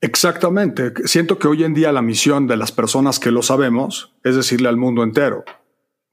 Exactamente. 0.00 0.92
Siento 1.06 1.38
que 1.38 1.48
hoy 1.48 1.64
en 1.64 1.74
día 1.74 1.92
la 1.92 2.02
misión 2.02 2.46
de 2.46 2.56
las 2.56 2.72
personas 2.72 3.20
que 3.20 3.30
lo 3.30 3.42
sabemos 3.42 4.12
es 4.24 4.34
decirle 4.34 4.68
al 4.68 4.76
mundo 4.76 5.02
entero, 5.02 5.44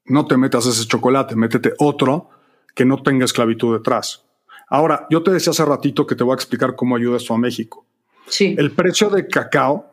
no 0.06 0.28
te 0.28 0.38
metas 0.38 0.68
ese 0.68 0.88
chocolate, 0.88 1.36
métete 1.36 1.74
otro 1.80 2.30
que 2.76 2.86
no 2.86 3.02
tenga 3.02 3.26
esclavitud 3.26 3.76
detrás. 3.76 4.26
Ahora, 4.68 5.08
yo 5.10 5.24
te 5.24 5.32
decía 5.32 5.52
hace 5.52 5.66
ratito 5.66 6.06
que 6.06 6.16
te 6.16 6.24
voy 6.24 6.34
a 6.34 6.36
explicar 6.36 6.76
cómo 6.76 6.96
ayuda 6.96 7.18
esto 7.18 7.34
a 7.34 7.38
México. 7.38 7.86
Sí. 8.28 8.56
El 8.58 8.72
precio 8.72 9.10
de 9.10 9.28
cacao, 9.28 9.92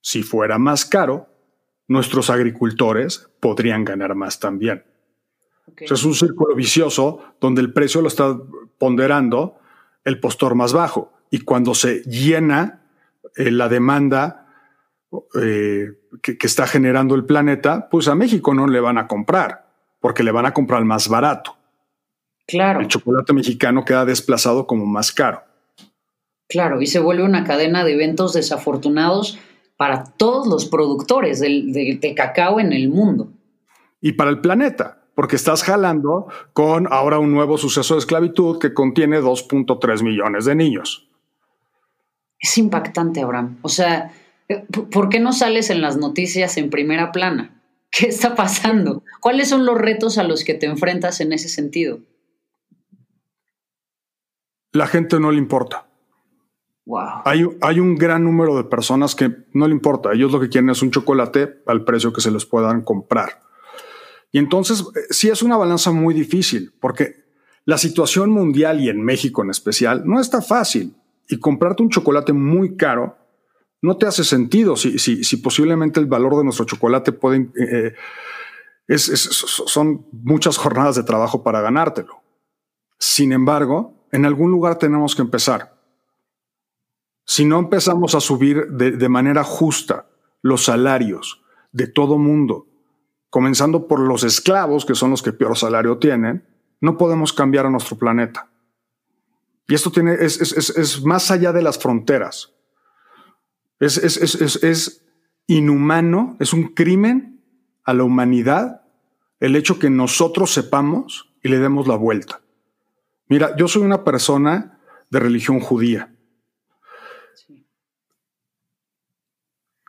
si 0.00 0.22
fuera 0.22 0.58
más 0.58 0.84
caro, 0.84 1.28
nuestros 1.88 2.30
agricultores 2.30 3.28
podrían 3.40 3.84
ganar 3.84 4.14
más 4.14 4.38
también 4.38 4.84
es 5.78 6.04
un 6.04 6.14
círculo 6.14 6.54
vicioso 6.54 7.20
donde 7.40 7.60
el 7.60 7.72
precio 7.72 8.00
lo 8.00 8.08
está 8.08 8.36
ponderando 8.78 9.58
el 10.04 10.20
postor 10.20 10.54
más 10.54 10.72
bajo. 10.72 11.12
Y 11.30 11.40
cuando 11.40 11.74
se 11.74 12.02
llena 12.02 12.82
eh, 13.36 13.50
la 13.50 13.68
demanda 13.68 14.46
eh, 15.40 15.88
que, 16.22 16.36
está 16.42 16.66
generando 16.66 17.14
el 17.14 17.24
planeta, 17.24 17.88
pues 17.90 18.08
a 18.08 18.14
México 18.14 18.54
no 18.54 18.66
le 18.66 18.80
van 18.80 18.98
a 18.98 19.06
comprar, 19.06 19.68
porque 20.00 20.22
le 20.22 20.32
van 20.32 20.46
a 20.46 20.54
comprar 20.54 20.84
más 20.84 21.08
barato. 21.08 21.56
Claro. 22.46 22.80
El 22.80 22.88
chocolate 22.88 23.32
mexicano 23.32 23.84
queda 23.84 24.04
desplazado 24.04 24.66
como 24.66 24.86
más 24.86 25.12
caro. 25.12 25.42
Claro, 26.48 26.80
y 26.80 26.86
se 26.86 26.98
vuelve 26.98 27.22
una 27.22 27.44
cadena 27.44 27.84
de 27.84 27.92
eventos 27.92 28.32
desafortunados 28.32 29.38
para 29.76 30.04
todos 30.04 30.48
los 30.48 30.66
productores 30.66 31.40
de 31.40 32.14
cacao 32.16 32.58
en 32.58 32.72
el 32.72 32.88
mundo. 32.88 33.32
Y 34.00 34.12
para 34.12 34.30
el 34.30 34.40
planeta 34.40 34.99
porque 35.20 35.36
estás 35.36 35.64
jalando 35.64 36.28
con 36.54 36.90
ahora 36.90 37.18
un 37.18 37.30
nuevo 37.30 37.58
suceso 37.58 37.92
de 37.92 37.98
esclavitud 37.98 38.58
que 38.58 38.72
contiene 38.72 39.20
2.3 39.20 40.02
millones 40.02 40.46
de 40.46 40.54
niños. 40.54 41.10
Es 42.38 42.56
impactante, 42.56 43.20
Abraham. 43.20 43.58
O 43.60 43.68
sea, 43.68 44.14
eh, 44.48 44.64
¿por 44.90 45.10
qué 45.10 45.20
no 45.20 45.34
sales 45.34 45.68
en 45.68 45.82
las 45.82 45.98
noticias 45.98 46.56
en 46.56 46.70
primera 46.70 47.12
plana? 47.12 47.60
¿Qué 47.90 48.06
está 48.06 48.34
pasando? 48.34 49.02
¿Cuáles 49.20 49.50
son 49.50 49.66
los 49.66 49.76
retos 49.76 50.16
a 50.16 50.24
los 50.24 50.42
que 50.42 50.54
te 50.54 50.64
enfrentas 50.64 51.20
en 51.20 51.34
ese 51.34 51.50
sentido? 51.50 51.98
La 54.72 54.86
gente 54.86 55.20
no 55.20 55.32
le 55.32 55.36
importa. 55.36 55.86
Wow. 56.86 57.24
Hay, 57.26 57.44
hay, 57.60 57.78
un 57.78 57.94
gran 57.96 58.24
número 58.24 58.56
de 58.56 58.64
personas 58.64 59.14
que 59.14 59.30
no 59.52 59.68
le 59.68 59.74
importa. 59.74 60.14
Ellos 60.14 60.32
lo 60.32 60.40
que 60.40 60.48
quieren 60.48 60.70
es 60.70 60.80
un 60.80 60.90
chocolate 60.90 61.60
al 61.66 61.84
precio 61.84 62.10
que 62.10 62.22
se 62.22 62.30
les 62.30 62.46
puedan 62.46 62.80
comprar. 62.80 63.49
Y 64.32 64.38
entonces 64.38 64.80
eh, 64.80 65.00
sí 65.10 65.28
es 65.28 65.42
una 65.42 65.56
balanza 65.56 65.90
muy 65.90 66.14
difícil 66.14 66.72
porque 66.80 67.24
la 67.64 67.78
situación 67.78 68.30
mundial 68.30 68.80
y 68.80 68.88
en 68.88 69.02
México 69.02 69.42
en 69.42 69.50
especial 69.50 70.02
no 70.06 70.20
está 70.20 70.42
fácil. 70.42 70.94
Y 71.28 71.38
comprarte 71.38 71.82
un 71.82 71.90
chocolate 71.90 72.32
muy 72.32 72.76
caro 72.76 73.16
no 73.82 73.96
te 73.96 74.06
hace 74.06 74.24
sentido 74.24 74.76
si, 74.76 74.98
si, 74.98 75.36
posiblemente 75.38 76.00
el 76.00 76.06
valor 76.06 76.36
de 76.36 76.44
nuestro 76.44 76.66
chocolate 76.66 77.12
puede, 77.12 77.48
eh, 77.58 77.94
eh, 78.88 78.98
son 78.98 80.06
muchas 80.12 80.58
jornadas 80.58 80.96
de 80.96 81.02
trabajo 81.02 81.42
para 81.42 81.62
ganártelo. 81.62 82.20
Sin 82.98 83.32
embargo, 83.32 84.06
en 84.12 84.26
algún 84.26 84.50
lugar 84.50 84.76
tenemos 84.76 85.16
que 85.16 85.22
empezar. 85.22 85.80
Si 87.24 87.44
no 87.44 87.58
empezamos 87.58 88.14
a 88.14 88.20
subir 88.20 88.66
de, 88.66 88.90
de 88.90 89.08
manera 89.08 89.44
justa 89.44 90.10
los 90.42 90.64
salarios 90.64 91.42
de 91.72 91.86
todo 91.86 92.18
mundo, 92.18 92.66
comenzando 93.30 93.86
por 93.86 94.00
los 94.00 94.24
esclavos, 94.24 94.84
que 94.84 94.96
son 94.96 95.10
los 95.10 95.22
que 95.22 95.32
peor 95.32 95.56
salario 95.56 95.98
tienen, 95.98 96.44
no 96.80 96.98
podemos 96.98 97.32
cambiar 97.32 97.66
a 97.66 97.70
nuestro 97.70 97.96
planeta. 97.96 98.48
Y 99.68 99.74
esto 99.74 99.92
tiene, 99.92 100.14
es, 100.14 100.40
es, 100.40 101.04
más 101.04 101.30
allá 101.30 101.52
de 101.52 101.62
las 101.62 101.78
fronteras. 101.78 102.52
Es, 103.78 103.96
es, 103.96 105.06
inhumano, 105.46 106.36
es 106.40 106.52
un 106.52 106.74
crimen 106.74 107.40
a 107.84 107.94
la 107.94 108.04
humanidad 108.04 108.82
el 109.38 109.56
hecho 109.56 109.78
que 109.78 109.90
nosotros 109.90 110.52
sepamos 110.52 111.32
y 111.42 111.48
le 111.48 111.58
demos 111.58 111.86
la 111.86 111.96
vuelta. 111.96 112.40
Mira, 113.28 113.56
yo 113.56 113.68
soy 113.68 113.82
una 113.82 114.04
persona 114.04 114.80
de 115.08 115.20
religión 115.20 115.60
judía. 115.60 116.12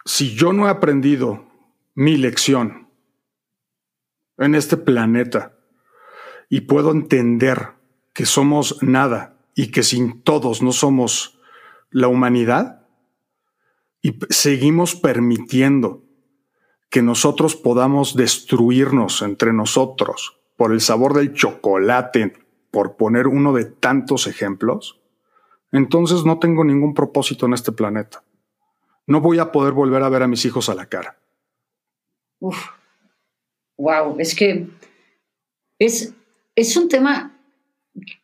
Si 0.06 0.36
yo 0.36 0.54
no 0.54 0.68
he 0.68 0.70
aprendido 0.70 1.46
mi 1.96 2.18
lección 2.18 2.81
en 4.44 4.56
este 4.56 4.78
planeta 4.78 5.54
y 6.50 6.62
puedo 6.62 6.92
entender 6.92 7.70
que 8.14 8.26
somos 8.26 8.82
nada 8.82 9.38
y 9.56 9.72
que 9.72 9.84
sin 9.84 10.22
todos 10.22 10.62
no 10.62 10.72
somos 10.72 11.40
la 11.90 12.08
humanidad 12.08 12.86
y 14.02 14.18
seguimos 14.30 14.96
permitiendo 14.96 16.04
que 16.90 17.02
nosotros 17.02 17.56
podamos 17.56 18.16
destruirnos 18.16 19.22
entre 19.22 19.54
nosotros 19.54 20.40
por 20.58 20.74
el 20.74 20.82
sabor 20.82 21.14
del 21.14 21.34
chocolate, 21.34 22.34
por 22.70 22.98
poner 22.98 23.28
uno 23.28 23.54
de 23.54 23.66
tantos 23.66 24.28
ejemplos, 24.28 25.02
entonces 25.72 26.26
no 26.26 26.40
tengo 26.40 26.64
ningún 26.64 26.94
propósito 26.94 27.46
en 27.46 27.54
este 27.54 27.72
planeta. 27.72 28.24
No 29.08 29.22
voy 29.22 29.40
a 29.40 29.52
poder 29.52 29.74
volver 29.74 30.04
a 30.04 30.10
ver 30.10 30.24
a 30.24 30.28
mis 30.28 30.46
hijos 30.46 30.70
a 30.70 30.76
la 30.76 30.88
cara. 30.88 31.18
Wow, 33.82 34.16
es 34.20 34.36
que 34.36 34.68
es, 35.80 36.14
es 36.56 36.78
un 36.78 36.88
tema 36.88 37.38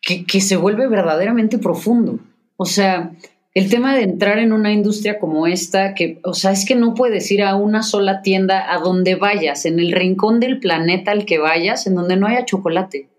que, 0.01 0.41
se 0.41 0.55
vuelve 0.55 0.87
verdaderamente 0.87 1.57
profundo. 1.57 2.19
O 2.55 2.65
sea, 2.65 3.11
el 3.53 3.69
tema 3.69 3.95
de 3.95 4.03
entrar 4.03 4.39
en 4.39 4.53
una 4.53 4.71
industria 4.71 5.19
como 5.19 5.47
esta, 5.47 5.93
que, 5.93 6.19
o 6.23 6.33
sea, 6.33 6.51
es 6.51 6.65
que 6.65 6.75
no 6.75 6.93
puedes 6.93 7.29
ir 7.31 7.43
a 7.43 7.55
una 7.55 7.83
sola 7.83 8.21
tienda 8.21 8.71
a 8.71 8.79
donde 8.79 9.15
vayas, 9.15 9.65
en 9.65 9.79
el 9.79 9.91
rincón 9.91 10.39
del 10.39 10.59
planeta 10.59 11.11
al 11.11 11.25
que 11.25 11.39
vayas, 11.39 11.87
en 11.87 11.95
donde 11.95 12.15
no 12.15 12.27
haya 12.27 12.45
chocolate. 12.45 13.09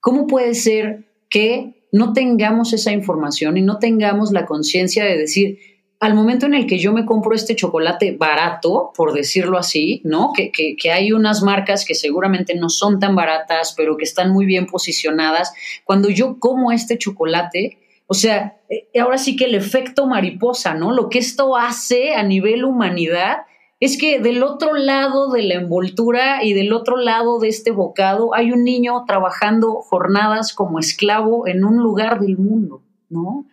¿Cómo 0.00 0.26
puede 0.26 0.54
ser 0.54 1.04
que 1.28 1.86
no 1.92 2.12
tengamos 2.12 2.72
esa 2.72 2.92
información 2.92 3.56
y 3.56 3.62
no 3.62 3.78
tengamos 3.78 4.32
la 4.32 4.46
conciencia 4.46 5.04
de 5.04 5.18
decir, 5.18 5.58
al 6.00 6.14
momento 6.14 6.46
en 6.46 6.54
el 6.54 6.66
que 6.66 6.78
yo 6.78 6.94
me 6.94 7.04
compro 7.04 7.34
este 7.34 7.54
chocolate 7.54 8.16
barato, 8.16 8.90
por 8.96 9.12
decirlo 9.12 9.58
así, 9.58 10.00
¿no? 10.02 10.32
Que, 10.34 10.50
que, 10.50 10.90
hay 10.90 11.12
unas 11.12 11.42
marcas 11.42 11.84
que 11.84 11.94
seguramente 11.94 12.54
no 12.54 12.70
son 12.70 12.98
tan 12.98 13.14
baratas, 13.14 13.74
pero 13.76 13.98
que 13.98 14.04
están 14.04 14.32
muy 14.32 14.46
bien 14.46 14.66
posicionadas. 14.66 15.52
Cuando 15.84 16.08
yo 16.08 16.38
como 16.38 16.72
este 16.72 16.96
chocolate, 16.96 17.78
o 18.06 18.14
sea, 18.14 18.56
eh, 18.70 18.88
ahora 18.98 19.18
sí 19.18 19.36
que 19.36 19.44
el 19.44 19.54
efecto 19.54 20.06
mariposa, 20.06 20.72
¿no? 20.72 20.90
Lo 20.90 21.10
que 21.10 21.18
esto 21.18 21.54
hace 21.54 22.14
a 22.14 22.22
nivel 22.22 22.64
humanidad 22.64 23.42
es 23.78 23.98
que 23.98 24.20
del 24.20 24.42
otro 24.42 24.74
lado 24.74 25.30
de 25.30 25.42
la 25.42 25.54
envoltura 25.54 26.42
y 26.42 26.54
del 26.54 26.72
otro 26.72 26.96
lado 26.96 27.40
de 27.40 27.48
este 27.48 27.72
bocado 27.72 28.34
hay 28.34 28.52
un 28.52 28.64
niño 28.64 29.04
trabajando 29.06 29.74
jornadas 29.82 30.54
como 30.54 30.78
esclavo 30.78 31.46
en 31.46 31.62
un 31.62 31.76
lugar 31.76 32.20
del 32.20 32.38
mundo, 32.38 32.82
¿no? 33.10 33.44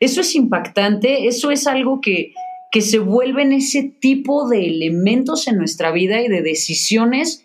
Eso 0.00 0.20
es 0.20 0.34
impactante, 0.34 1.26
eso 1.26 1.50
es 1.50 1.66
algo 1.66 2.00
que, 2.00 2.34
que 2.70 2.80
se 2.80 2.98
vuelven 2.98 3.52
ese 3.52 3.82
tipo 3.82 4.48
de 4.48 4.66
elementos 4.66 5.46
en 5.48 5.56
nuestra 5.56 5.92
vida 5.92 6.20
y 6.20 6.28
de 6.28 6.42
decisiones 6.42 7.44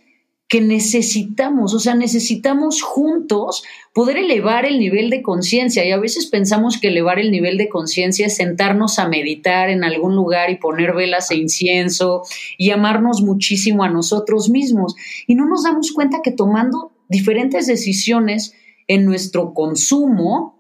que 0.50 0.62
necesitamos, 0.62 1.76
o 1.76 1.80
sea, 1.80 1.94
necesitamos 1.94 2.82
juntos 2.82 3.64
poder 3.94 4.18
elevar 4.18 4.66
el 4.66 4.80
nivel 4.80 5.12
de 5.12 5.22
conciencia. 5.22 5.86
Y 5.86 5.92
a 5.92 6.00
veces 6.00 6.26
pensamos 6.26 6.80
que 6.80 6.88
elevar 6.88 7.20
el 7.20 7.30
nivel 7.30 7.60
de 7.60 7.70
conciencia 7.70 8.26
es 8.26 8.38
sentarnos 8.38 8.98
a 8.98 9.08
meditar 9.08 9.70
en 9.70 9.84
algún 9.84 10.16
lugar 10.16 10.50
y 10.50 10.58
poner 10.58 10.96
velas 10.96 11.30
e 11.30 11.36
incienso 11.36 12.24
y 12.58 12.72
amarnos 12.72 13.22
muchísimo 13.22 13.84
a 13.84 13.90
nosotros 13.90 14.50
mismos. 14.50 14.96
Y 15.28 15.36
no 15.36 15.46
nos 15.48 15.66
damos 15.66 15.92
cuenta 15.92 16.22
que 16.24 16.32
tomando 16.32 16.94
diferentes 17.10 17.68
decisiones 17.68 18.56
en 18.88 19.06
nuestro 19.06 19.54
consumo 19.54 20.59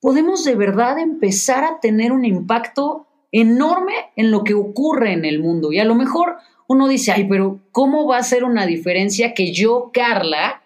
podemos 0.00 0.44
de 0.44 0.54
verdad 0.54 0.98
empezar 0.98 1.64
a 1.64 1.80
tener 1.80 2.12
un 2.12 2.24
impacto 2.24 3.06
enorme 3.32 3.92
en 4.16 4.30
lo 4.30 4.44
que 4.44 4.54
ocurre 4.54 5.12
en 5.12 5.24
el 5.24 5.40
mundo 5.40 5.72
y 5.72 5.78
a 5.78 5.84
lo 5.84 5.94
mejor 5.94 6.36
uno 6.68 6.88
dice, 6.88 7.12
ay, 7.12 7.26
pero 7.28 7.60
¿cómo 7.70 8.06
va 8.06 8.18
a 8.18 8.22
ser 8.22 8.44
una 8.44 8.66
diferencia 8.66 9.34
que 9.34 9.52
yo, 9.52 9.90
Carla, 9.92 10.62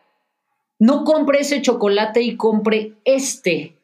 no 0.78 1.04
compre 1.04 1.40
ese 1.40 1.60
chocolate 1.60 2.22
y 2.22 2.37
compre 2.37 2.94
este? 3.04 3.76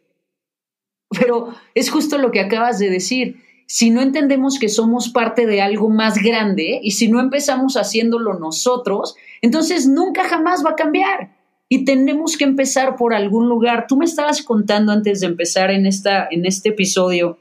Pero 1.10 1.54
es 1.74 1.90
justo 1.90 2.18
lo 2.18 2.30
que 2.30 2.40
acabas 2.40 2.78
de 2.78 2.90
decir. 2.90 3.42
Si 3.66 3.90
no 3.90 4.00
entendemos 4.00 4.58
que 4.58 4.68
somos 4.68 5.08
parte 5.08 5.46
de 5.46 5.60
algo 5.60 5.88
más 5.88 6.22
grande 6.22 6.80
y 6.82 6.92
si 6.92 7.08
no 7.08 7.20
empezamos 7.20 7.76
haciéndolo 7.76 8.34
nosotros, 8.34 9.16
entonces 9.42 9.86
nunca 9.86 10.24
jamás 10.24 10.64
va 10.64 10.70
a 10.70 10.76
cambiar. 10.76 11.35
Y 11.68 11.84
tenemos 11.84 12.36
que 12.36 12.44
empezar 12.44 12.96
por 12.96 13.12
algún 13.14 13.48
lugar. 13.48 13.86
Tú 13.88 13.96
me 13.96 14.04
estabas 14.04 14.42
contando 14.42 14.92
antes 14.92 15.20
de 15.20 15.26
empezar 15.26 15.70
en, 15.70 15.86
esta, 15.86 16.28
en 16.30 16.46
este 16.46 16.68
episodio 16.70 17.38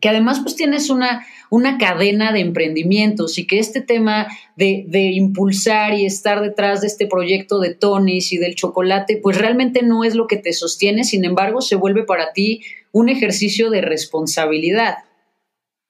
que 0.00 0.08
además 0.08 0.40
pues 0.40 0.56
tienes 0.56 0.90
una, 0.90 1.26
una 1.50 1.78
cadena 1.78 2.32
de 2.32 2.40
emprendimientos 2.40 3.38
y 3.38 3.46
que 3.46 3.58
este 3.58 3.80
tema 3.80 4.26
de, 4.56 4.86
impulsar 5.14 5.94
y 5.94 6.06
estar 6.06 6.40
detrás 6.40 6.80
de 6.80 6.86
este 6.86 7.06
proyecto 7.06 7.60
de 7.60 7.74
Tonis 7.74 8.32
y 8.32 8.38
del 8.38 8.54
chocolate, 8.54 9.20
pues 9.22 9.38
realmente 9.38 9.82
no 9.82 10.04
es 10.04 10.14
lo 10.14 10.26
que 10.26 10.36
te 10.36 10.52
sostiene, 10.52 11.04
sin 11.04 11.24
embargo 11.24 11.60
se 11.60 11.76
vuelve 11.76 12.04
para 12.04 12.32
ti 12.32 12.62
un 12.92 13.08
ejercicio 13.08 13.70
de 13.70 13.82
responsabilidad. 13.82 14.96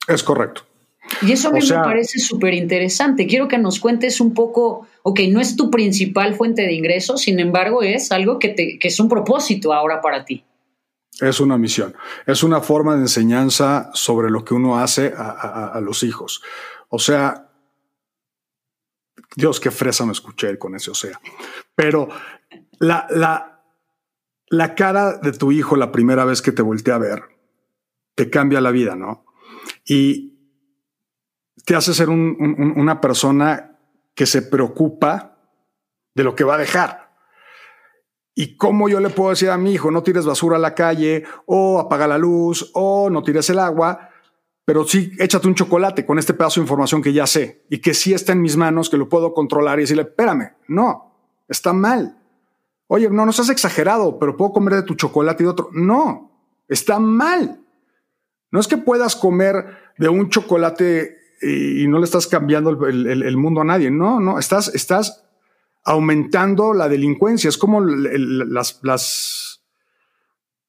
Es 0.09 0.23
correcto. 0.23 0.63
Y 1.23 1.33
eso 1.33 1.49
a 1.49 1.53
mí 1.53 1.61
me 1.69 1.75
parece 1.77 2.19
súper 2.19 2.55
interesante. 2.55 3.27
Quiero 3.27 3.49
que 3.49 3.59
nos 3.59 3.81
cuentes 3.81 4.21
un 4.21 4.33
poco, 4.33 4.87
ok, 5.03 5.21
no 5.31 5.41
es 5.41 5.57
tu 5.57 5.71
principal 5.71 6.35
fuente 6.35 6.63
de 6.63 6.73
ingresos, 6.73 7.23
sin 7.23 7.41
embargo 7.41 7.83
es 7.83 8.13
algo 8.13 8.39
que, 8.39 8.49
te, 8.49 8.79
que 8.79 8.89
es 8.89 9.01
un 9.01 9.09
propósito 9.09 9.73
ahora 9.73 10.01
para 10.01 10.25
ti. 10.25 10.45
Es 11.21 11.41
una 11.41 11.59
misión. 11.59 11.95
Es 12.27 12.43
una 12.43 12.61
forma 12.61 12.95
de 12.95 13.03
enseñanza 13.03 13.91
sobre 13.93 14.31
lo 14.31 14.45
que 14.45 14.55
uno 14.55 14.79
hace 14.79 15.13
a, 15.17 15.79
los 15.83 16.03
hijos. 16.03 16.43
O 16.89 16.99
sea, 16.99 17.51
Dios, 19.37 19.61
qué 19.61 19.71
fresa 19.71 20.07
me 20.07 20.13
escuché 20.13 20.59
con 20.59 20.75
ese 20.75 20.91
o 20.91 20.95
sea. 20.95 21.21
Pero 21.75 22.09
la, 22.79 23.07
la, 23.11 23.63
la 24.49 24.75
cara 24.75 25.19
de 25.19 25.33
tu 25.33 25.53
hijo 25.53 25.77
la 25.77 25.93
primera 25.93 26.25
vez 26.25 26.41
que 26.41 26.53
te 26.53 26.63
voltea 26.63 26.95
a 26.95 26.99
ver 26.99 27.23
te 28.15 28.31
cambia 28.31 28.61
la 28.61 28.71
vida, 28.71 28.97
¿no? 28.97 29.25
Y 29.87 30.30
te 31.65 31.75
hace 31.75 31.95
ser 31.95 32.09
una 32.09 33.01
persona 33.01 33.79
que 34.15 34.27
se 34.27 34.43
preocupa 34.43 35.37
de 36.15 36.25
lo 36.25 36.35
que 36.35 36.45
va 36.45 36.55
a 36.55 36.59
dejar. 36.59 37.11
¿Y 38.35 38.57
cómo 38.57 38.89
yo 38.89 39.01
le 39.01 39.11
puedo 39.11 39.31
decir 39.31 39.51
a 39.51 39.59
mi 39.59 39.73
hijo, 39.73 39.91
no 39.91 40.03
tires 40.03 40.25
basura 40.25 40.57
a 40.57 40.61
la 40.61 40.75
calle, 40.75 41.25
o 41.47 41.79
apaga 41.79 42.07
la 42.07 42.19
luz, 42.19 42.71
o 42.75 43.11
no 43.11 43.23
tires 43.23 43.51
el 43.51 43.59
agua? 43.59 44.11
Pero 44.65 44.85
sí, 44.85 45.13
échate 45.19 45.49
un 45.49 45.55
chocolate 45.55 46.07
con 46.07 46.19
este 46.19 46.35
pedazo 46.35 46.61
de 46.61 46.65
información 46.65 47.03
que 47.03 47.13
ya 47.13 47.27
sé 47.27 47.65
y 47.69 47.79
que 47.79 47.93
sí 47.93 48.15
está 48.15 48.33
en 48.33 48.41
mis 48.41 48.57
manos, 48.57 48.89
que 48.89 48.97
lo 48.97 49.09
puedo 49.09 49.35
controlar 49.35 49.79
y 49.79 49.83
decirle, 49.83 50.03
espérame, 50.03 50.53
no, 50.69 51.13
está 51.49 51.73
mal. 51.73 52.17
Oye, 52.87 53.11
no, 53.11 53.27
no 53.27 53.33
seas 53.33 53.51
exagerado, 53.51 54.19
pero 54.19 54.37
puedo 54.37 54.53
comer 54.53 54.75
de 54.75 54.83
tu 54.83 54.95
chocolate 54.95 55.43
y 55.43 55.47
de 55.47 55.51
otro. 55.51 55.71
No, 55.73 56.31
está 56.69 56.99
mal. 56.99 57.61
No 58.51 58.61
es 58.61 58.69
que 58.69 58.77
puedas 58.77 59.17
comer 59.17 59.77
de 59.99 60.09
un 60.09 60.29
chocolate 60.29 61.20
y 61.41 61.87
no 61.89 61.99
le 61.99 62.05
estás 62.05 62.27
cambiando 62.27 62.71
el, 62.87 63.23
el 63.23 63.37
mundo 63.37 63.61
a 63.61 63.65
nadie. 63.65 63.91
No, 63.91 64.21
no, 64.21 64.39
estás, 64.39 64.75
estás 64.75 65.25
aumentando 65.85 66.75
la 66.75 66.89
delincuencia. 66.89 67.49
Es 67.49 67.59
como 67.59 67.81
las, 67.81 68.81
las 68.83 69.63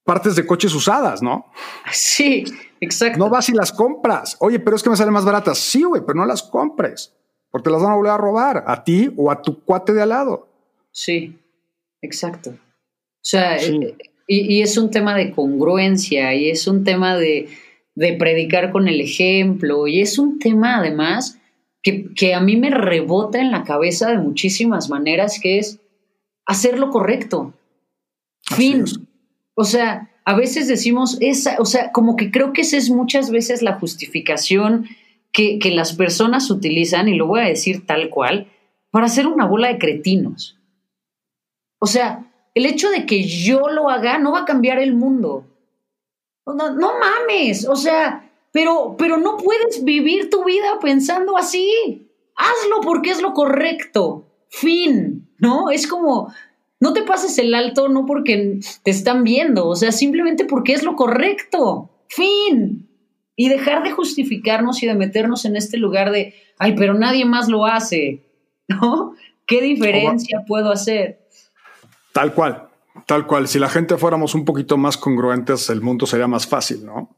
partes 0.03 0.35
de 0.35 0.45
coches 0.45 0.73
usadas, 0.73 1.21
¿no? 1.21 1.51
Sí, 1.91 2.43
exacto. 2.79 3.19
No 3.19 3.29
vas 3.29 3.49
y 3.49 3.53
las 3.53 3.71
compras. 3.71 4.37
Oye, 4.39 4.59
pero 4.59 4.75
es 4.75 4.83
que 4.83 4.89
me 4.89 4.95
salen 4.95 5.13
más 5.13 5.25
baratas. 5.25 5.57
Sí, 5.57 5.83
güey, 5.83 6.01
pero 6.05 6.19
no 6.19 6.25
las 6.25 6.43
compres, 6.43 7.13
porque 7.49 7.69
las 7.69 7.81
van 7.81 7.91
a 7.91 7.95
volver 7.95 8.11
a 8.11 8.17
robar 8.17 8.63
a 8.67 8.83
ti 8.83 9.11
o 9.17 9.31
a 9.31 9.41
tu 9.41 9.63
cuate 9.63 9.93
de 9.93 10.01
al 10.01 10.09
lado. 10.09 10.47
Sí, 10.91 11.39
exacto. 12.01 12.51
O 12.51 13.23
sea, 13.23 13.57
eh, 13.57 13.95
y, 14.27 14.57
y, 14.57 14.61
es 14.61 14.77
un 14.77 14.89
tema 14.89 15.15
de 15.15 15.31
congruencia 15.31 16.33
y 16.33 16.49
es 16.49 16.67
un 16.67 16.83
tema 16.83 17.15
de, 17.15 17.49
de 17.95 18.13
predicar 18.13 18.71
con 18.71 18.87
el 18.87 19.01
ejemplo 19.01 19.87
y 19.87 20.01
es 20.01 20.17
un 20.17 20.39
tema 20.39 20.77
además 20.77 21.39
que, 21.83 22.33
a 22.33 22.39
mí 22.39 22.57
me 22.57 22.69
rebota 22.69 23.39
en 23.39 23.51
la 23.51 23.63
cabeza 23.63 24.09
de 24.09 24.17
muchísimas 24.17 24.89
maneras, 24.89 25.39
que 25.41 25.57
es 25.57 25.79
hacer 26.45 26.77
lo 26.77 26.91
correcto. 26.91 27.53
fin. 28.43 28.85
O 29.55 29.63
sea, 29.63 30.11
a 30.25 30.35
veces 30.35 30.67
decimos 30.67 31.17
esa, 31.21 31.55
o 31.59 31.65
sea, 31.65 31.91
como 31.91 32.15
que 32.15 32.29
creo 32.29 32.53
que 32.53 32.61
esa 32.61 32.77
es 32.77 32.89
muchas 32.89 33.31
veces 33.31 33.61
la 33.61 33.79
justificación 33.79 34.87
que, 35.31 35.59
que 35.59 35.71
las 35.71 35.93
personas 35.93 36.51
utilizan, 36.51 37.07
y 37.07 37.15
lo 37.15 37.25
voy 37.25 37.41
a 37.41 37.45
decir 37.45 37.85
tal 37.85 38.09
cual, 38.09 38.47
para 38.91 39.07
hacer 39.07 39.25
una 39.25 39.45
bola 39.45 39.69
de 39.69 39.79
cretinos. 39.79 40.59
O 41.79 41.87
sea, 41.87 42.31
el 42.53 42.65
hecho 42.65 42.89
de 42.89 43.05
que 43.05 43.23
yo 43.23 43.69
lo 43.69 43.89
haga 43.89 44.19
no 44.19 44.33
va 44.33 44.41
a 44.41 44.45
cambiar 44.45 44.77
el 44.79 44.93
mundo. 44.93 45.47
No, 46.45 46.71
no 46.71 46.93
mames, 46.99 47.67
o 47.67 47.75
sea, 47.75 48.31
pero, 48.51 48.95
pero 48.97 49.17
no 49.17 49.37
puedes 49.37 49.83
vivir 49.83 50.29
tu 50.29 50.43
vida 50.43 50.79
pensando 50.81 51.37
así. 51.37 52.09
Hazlo 52.35 52.81
porque 52.81 53.11
es 53.11 53.21
lo 53.21 53.33
correcto. 53.33 54.27
Fin, 54.49 55.29
¿no? 55.37 55.69
Es 55.69 55.87
como, 55.87 56.33
no 56.79 56.93
te 56.93 57.03
pases 57.03 57.37
el 57.37 57.53
alto 57.53 57.87
no 57.87 58.05
porque 58.05 58.59
te 58.83 58.91
están 58.91 59.23
viendo, 59.23 59.67
o 59.67 59.75
sea, 59.75 59.91
simplemente 59.91 60.45
porque 60.45 60.73
es 60.73 60.83
lo 60.83 60.95
correcto. 60.95 61.89
Fin. 62.09 62.89
Y 63.35 63.47
dejar 63.47 63.83
de 63.83 63.91
justificarnos 63.91 64.83
y 64.83 64.87
de 64.87 64.95
meternos 64.95 65.45
en 65.45 65.55
este 65.55 65.77
lugar 65.77 66.11
de, 66.11 66.33
ay, 66.57 66.75
pero 66.75 66.93
nadie 66.93 67.23
más 67.23 67.47
lo 67.47 67.65
hace, 67.65 68.23
¿no? 68.67 69.13
¿Qué 69.45 69.61
diferencia 69.61 70.43
puedo 70.47 70.71
hacer? 70.71 71.27
Tal 72.13 72.33
cual, 72.33 72.69
tal 73.05 73.27
cual. 73.27 73.47
Si 73.47 73.59
la 73.59 73.69
gente 73.69 73.97
fuéramos 73.97 74.35
un 74.35 74.45
poquito 74.45 74.77
más 74.77 74.97
congruentes, 74.97 75.69
el 75.69 75.81
mundo 75.81 76.05
sería 76.05 76.27
más 76.27 76.47
fácil, 76.47 76.85
¿no? 76.85 77.15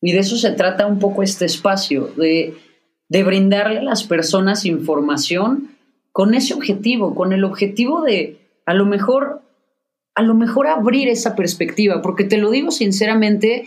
Y 0.00 0.12
de 0.12 0.20
eso 0.20 0.36
se 0.36 0.52
trata 0.52 0.86
un 0.86 0.98
poco 0.98 1.22
este 1.22 1.44
espacio, 1.44 2.08
de, 2.16 2.56
de 3.08 3.24
brindarle 3.24 3.78
a 3.80 3.82
las 3.82 4.04
personas 4.04 4.64
información 4.64 5.70
con 6.12 6.34
ese 6.34 6.54
objetivo, 6.54 7.14
con 7.14 7.32
el 7.32 7.44
objetivo 7.44 8.02
de 8.02 8.38
a 8.64 8.74
lo 8.74 8.86
mejor, 8.86 9.42
a 10.14 10.22
lo 10.22 10.34
mejor 10.34 10.66
abrir 10.66 11.08
esa 11.08 11.34
perspectiva, 11.34 12.02
porque 12.02 12.24
te 12.24 12.36
lo 12.36 12.50
digo 12.50 12.70
sinceramente, 12.70 13.64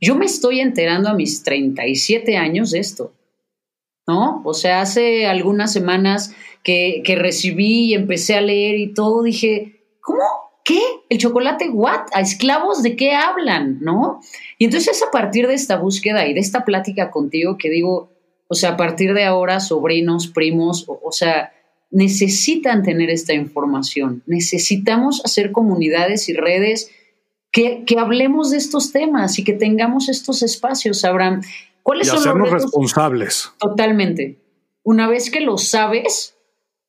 yo 0.00 0.14
me 0.14 0.26
estoy 0.26 0.60
enterando 0.60 1.08
a 1.08 1.14
mis 1.14 1.42
37 1.42 2.36
años 2.36 2.70
de 2.70 2.78
esto, 2.78 3.12
¿no? 4.06 4.42
O 4.44 4.54
sea, 4.54 4.80
hace 4.80 5.26
algunas 5.26 5.72
semanas 5.72 6.34
que, 6.62 7.02
que 7.04 7.16
recibí 7.16 7.86
y 7.86 7.94
empecé 7.94 8.36
a 8.36 8.40
leer 8.40 8.76
y 8.76 8.92
todo, 8.94 9.22
dije, 9.22 9.80
¿cómo? 10.00 10.43
¿Qué? 10.64 10.80
¿El 11.08 11.18
chocolate 11.18 11.68
what? 11.68 12.06
¿A 12.12 12.20
esclavos 12.20 12.82
de 12.82 12.96
qué 12.96 13.12
hablan? 13.12 13.78
¿No? 13.80 14.20
Y 14.58 14.64
entonces 14.64 15.00
a 15.02 15.10
partir 15.10 15.46
de 15.46 15.54
esta 15.54 15.76
búsqueda 15.76 16.26
y 16.26 16.34
de 16.34 16.40
esta 16.40 16.64
plática 16.64 17.10
contigo 17.10 17.56
que 17.58 17.70
digo, 17.70 18.10
o 18.48 18.54
sea, 18.54 18.70
a 18.70 18.76
partir 18.76 19.14
de 19.14 19.24
ahora, 19.24 19.60
sobrinos, 19.60 20.26
primos, 20.26 20.86
o, 20.88 21.12
sea, 21.12 21.52
necesitan 21.90 22.82
tener 22.82 23.10
esta 23.10 23.34
información. 23.34 24.22
Necesitamos 24.26 25.22
hacer 25.24 25.52
comunidades 25.52 26.28
y 26.28 26.34
redes 26.34 26.90
que, 27.50 27.84
hablemos 27.98 28.50
de 28.50 28.58
estos 28.58 28.92
temas 28.92 29.38
y 29.38 29.44
que 29.44 29.52
tengamos 29.52 30.08
estos 30.08 30.42
espacios, 30.42 31.04
Abraham. 31.04 31.42
¿Cuáles 31.82 32.08
y 32.08 32.10
son 32.10 32.18
hacernos 32.20 32.50
los 32.50 32.62
responsables. 32.62 33.50
Totalmente. 33.58 34.38
Una 34.82 35.08
vez 35.08 35.30
que 35.30 35.40
lo 35.40 35.58
sabes, 35.58 36.33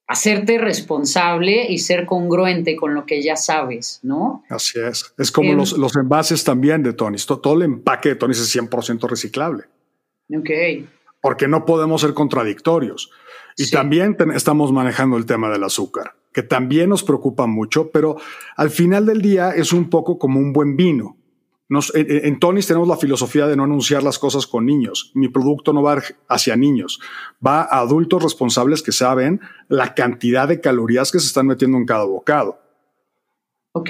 hacerte 0.07 0.57
responsable 0.57 1.65
y 1.69 1.79
ser 1.79 2.05
congruente 2.05 2.75
con 2.75 2.93
lo 2.93 3.05
que 3.05 3.23
ya 3.23 3.35
sabes, 3.35 3.99
¿no? 4.03 4.43
Así 4.49 4.79
es. 4.79 5.13
Es 5.17 5.31
como 5.31 5.51
em, 5.51 5.57
los, 5.57 5.77
los, 5.77 5.95
envases 5.95 6.43
también 6.43 6.83
de 6.83 6.93
Tony. 6.93 7.17
Todo, 7.17 7.55
el 7.55 7.63
empaque 7.63 8.09
de 8.09 8.15
Tony 8.15 8.31
es 8.31 8.55
100% 8.55 9.09
reciclable. 9.09 9.63
Ok. 10.35 10.49
Porque 11.21 11.47
no 11.47 11.65
podemos 11.65 12.01
ser 12.01 12.13
contradictorios. 12.13 13.09
Y 13.57 13.69
también 13.71 14.17
estamos 14.35 14.71
manejando 14.71 15.17
el 15.17 15.25
tema 15.25 15.49
del 15.49 15.63
azúcar, 15.63 16.15
que 16.33 16.43
también 16.43 16.89
nos 16.89 17.03
preocupa 17.03 17.47
mucho, 17.47 17.89
pero 17.89 18.17
al 18.57 18.69
final 18.69 19.05
del 19.05 19.21
día 19.21 19.51
es 19.51 19.71
un 19.71 19.89
poco 19.89 20.19
como 20.19 20.39
un 20.39 20.51
buen 20.51 20.75
vino 20.75 21.17
en, 21.69 22.39
Tonis 22.39 22.67
tenemos 22.67 22.87
la 22.87 22.97
filosofía 22.97 23.47
de 23.47 23.55
no 23.55 23.63
anunciar 23.63 24.03
las 24.03 24.19
cosas 24.19 24.45
con 24.45 24.65
niños. 24.65 25.11
Mi 25.15 25.29
producto 25.29 25.73
no 25.73 25.81
va 25.81 26.01
hacia 26.27 26.55
niños, 26.55 26.99
va 27.45 27.61
a 27.61 27.79
adultos 27.79 28.21
responsables 28.21 28.83
que 28.83 28.91
saben 28.91 29.41
la 29.67 29.95
cantidad 29.95 30.47
de 30.47 30.61
calorías 30.61 31.11
que 31.11 31.19
se 31.19 31.27
están 31.27 31.47
metiendo 31.47 31.77
en 31.77 31.85
cada 31.85 32.05
bocado. 32.05 32.59
Ok. 33.71 33.89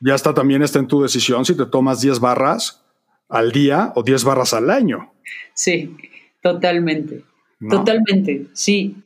Ya 0.00 0.14
está 0.14 0.32
también 0.32 0.62
está 0.62 0.78
en 0.78 0.86
tu 0.86 1.02
decisión 1.02 1.44
si 1.44 1.56
te 1.56 1.66
tomas 1.66 2.00
10 2.00 2.20
barras 2.20 2.82
al 3.28 3.52
día 3.52 3.92
o 3.96 4.02
10 4.02 4.24
barras 4.24 4.54
al 4.54 4.70
año. 4.70 5.12
Sí, 5.52 5.96
totalmente. 6.42 7.24
Totalmente, 7.68 8.46
sí. 8.54 8.96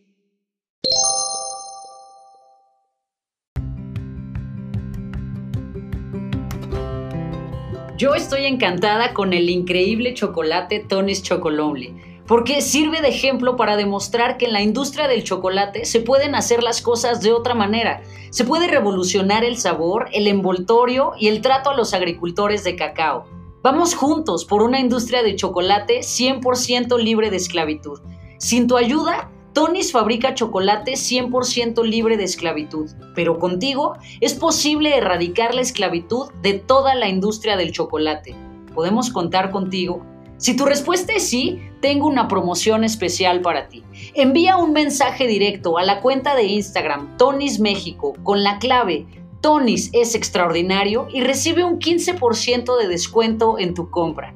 Yo 7.96 8.16
estoy 8.16 8.46
encantada 8.46 9.14
con 9.14 9.32
el 9.32 9.48
increíble 9.48 10.14
chocolate 10.14 10.80
Tony's 10.80 11.22
Chocolonely, 11.22 11.94
porque 12.26 12.60
sirve 12.60 13.00
de 13.00 13.06
ejemplo 13.06 13.54
para 13.54 13.76
demostrar 13.76 14.36
que 14.36 14.46
en 14.46 14.52
la 14.52 14.62
industria 14.62 15.06
del 15.06 15.22
chocolate 15.22 15.84
se 15.84 16.00
pueden 16.00 16.34
hacer 16.34 16.64
las 16.64 16.82
cosas 16.82 17.20
de 17.20 17.32
otra 17.32 17.54
manera. 17.54 18.02
Se 18.30 18.44
puede 18.44 18.66
revolucionar 18.66 19.44
el 19.44 19.58
sabor, 19.58 20.08
el 20.12 20.26
envoltorio 20.26 21.12
y 21.20 21.28
el 21.28 21.40
trato 21.40 21.70
a 21.70 21.76
los 21.76 21.94
agricultores 21.94 22.64
de 22.64 22.74
cacao. 22.74 23.26
Vamos 23.62 23.94
juntos 23.94 24.44
por 24.44 24.64
una 24.64 24.80
industria 24.80 25.22
de 25.22 25.36
chocolate 25.36 26.00
100% 26.00 26.98
libre 26.98 27.30
de 27.30 27.36
esclavitud. 27.36 28.00
Sin 28.38 28.66
tu 28.66 28.76
ayuda, 28.76 29.30
Tony's 29.54 29.92
fabrica 29.92 30.34
chocolate 30.34 30.94
100% 30.94 31.84
libre 31.84 32.16
de 32.16 32.24
esclavitud, 32.24 32.90
pero 33.14 33.38
contigo 33.38 33.94
es 34.20 34.34
posible 34.34 34.96
erradicar 34.96 35.54
la 35.54 35.60
esclavitud 35.60 36.32
de 36.42 36.54
toda 36.54 36.96
la 36.96 37.08
industria 37.08 37.56
del 37.56 37.70
chocolate. 37.70 38.34
¿Podemos 38.74 39.10
contar 39.10 39.52
contigo? 39.52 40.04
Si 40.38 40.56
tu 40.56 40.66
respuesta 40.66 41.12
es 41.12 41.28
sí, 41.28 41.60
tengo 41.80 42.08
una 42.08 42.26
promoción 42.26 42.82
especial 42.82 43.42
para 43.42 43.68
ti. 43.68 43.84
Envía 44.14 44.56
un 44.56 44.72
mensaje 44.72 45.28
directo 45.28 45.78
a 45.78 45.84
la 45.84 46.00
cuenta 46.00 46.34
de 46.34 46.42
Instagram 46.42 47.16
Tonys 47.16 47.60
México 47.60 48.14
con 48.24 48.42
la 48.42 48.58
clave 48.58 49.06
Tonys 49.40 49.90
es 49.92 50.14
extraordinario 50.14 51.06
y 51.12 51.20
recibe 51.20 51.62
un 51.62 51.78
15% 51.78 52.76
de 52.76 52.88
descuento 52.88 53.58
en 53.58 53.74
tu 53.74 53.88
compra. 53.90 54.34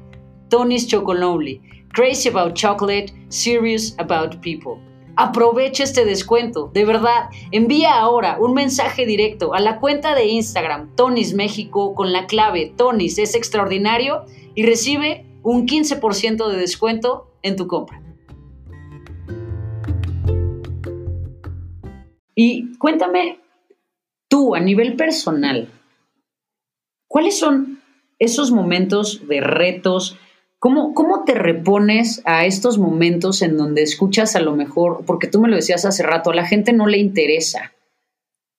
Tonys 0.49 0.87
Chocolonely. 0.87 1.61
Crazy 1.93 2.29
about 2.29 2.53
chocolate, 2.53 3.11
serious 3.29 3.95
about 3.97 4.39
people. 4.41 4.88
Aprovecha 5.21 5.83
este 5.83 6.05
descuento, 6.05 6.71
de 6.73 6.85
verdad. 6.85 7.29
Envía 7.51 7.99
ahora 7.99 8.37
un 8.39 8.53
mensaje 8.53 9.05
directo 9.05 9.53
a 9.53 9.59
la 9.59 9.81
cuenta 9.81 10.15
de 10.15 10.27
Instagram 10.27 10.95
Tonis 10.95 11.33
México 11.33 11.93
con 11.93 12.13
la 12.13 12.25
clave 12.25 12.71
Tonis 12.77 13.17
es 13.19 13.35
extraordinario 13.35 14.23
y 14.55 14.65
recibe 14.65 15.25
un 15.43 15.67
15% 15.67 16.47
de 16.47 16.57
descuento 16.57 17.33
en 17.41 17.57
tu 17.57 17.67
compra. 17.67 18.01
Y 22.33 22.77
cuéntame 22.77 23.41
tú 24.29 24.55
a 24.55 24.61
nivel 24.61 24.95
personal, 24.95 25.67
¿cuáles 27.09 27.37
son 27.37 27.81
esos 28.19 28.51
momentos 28.51 29.27
de 29.27 29.41
retos? 29.41 30.17
¿Cómo, 30.59 30.93
¿Cómo 30.93 31.23
te 31.23 31.35
repones 31.35 32.21
a 32.25 32.45
estos 32.45 32.77
momentos 32.77 33.41
en 33.41 33.55
donde 33.55 33.81
escuchas 33.81 34.35
a 34.35 34.41
lo 34.41 34.55
mejor, 34.57 35.05
porque 35.05 35.27
tú 35.27 35.39
me 35.39 35.47
lo 35.47 35.55
decías 35.55 35.85
hace 35.85 36.03
rato, 36.03 36.31
a 36.31 36.35
la 36.35 36.45
gente 36.45 36.73
no 36.73 36.85
le 36.85 36.97
interesa? 36.97 37.71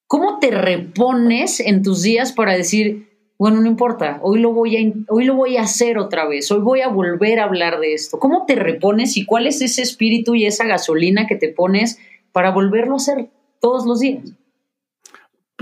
¿Cómo 0.07 0.39
te 0.39 0.49
repones 0.49 1.59
en 1.59 1.83
tus 1.83 2.01
días 2.01 2.33
para 2.33 2.57
decir, 2.57 3.07
bueno, 3.37 3.61
no 3.61 3.67
importa, 3.67 4.19
hoy 4.23 4.39
lo 4.39 4.51
voy 4.51 4.77
a, 4.77 4.93
hoy 5.09 5.25
lo 5.25 5.35
voy 5.35 5.57
a 5.57 5.61
hacer 5.61 5.99
otra 5.99 6.27
vez, 6.27 6.51
hoy 6.51 6.61
voy 6.61 6.81
a 6.81 6.87
volver 6.87 7.39
a 7.39 7.43
hablar 7.43 7.79
de 7.79 7.93
esto? 7.93 8.17
¿Cómo 8.17 8.45
te 8.47 8.55
repones 8.55 9.15
y 9.15 9.25
cuál 9.25 9.45
es 9.45 9.61
ese 9.61 9.83
espíritu 9.83 10.33
y 10.33 10.47
esa 10.47 10.65
gasolina 10.65 11.27
que 11.27 11.35
te 11.35 11.49
pones 11.49 11.99
para 12.31 12.49
volverlo 12.49 12.93
a 12.93 12.97
hacer 12.97 13.29
todos 13.59 13.85
los 13.85 13.99
días? 13.99 14.23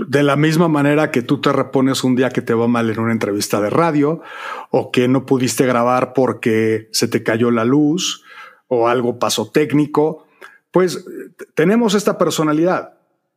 De 0.06 0.22
la 0.22 0.36
misma 0.36 0.68
manera 0.68 1.10
que 1.10 1.22
tú 1.22 1.40
te 1.40 1.52
repones 1.52 2.04
un 2.04 2.16
día 2.16 2.30
que 2.30 2.42
te 2.42 2.54
va 2.54 2.68
mal 2.68 2.90
en 2.90 2.98
una 2.98 3.12
entrevista 3.12 3.60
de 3.60 3.70
radio 3.70 4.22
o 4.70 4.90
que 4.90 5.08
no 5.08 5.26
pudiste 5.26 5.66
grabar 5.66 6.12
porque 6.12 6.88
se 6.92 7.08
te 7.08 7.22
cayó 7.22 7.50
la 7.50 7.64
luz 7.64 8.24
o 8.68 8.88
algo 8.88 9.18
pasó 9.18 9.50
técnico, 9.50 10.26
pues 10.70 11.04
tenemos 11.54 11.94
esta 11.94 12.18
personalidad 12.18 12.94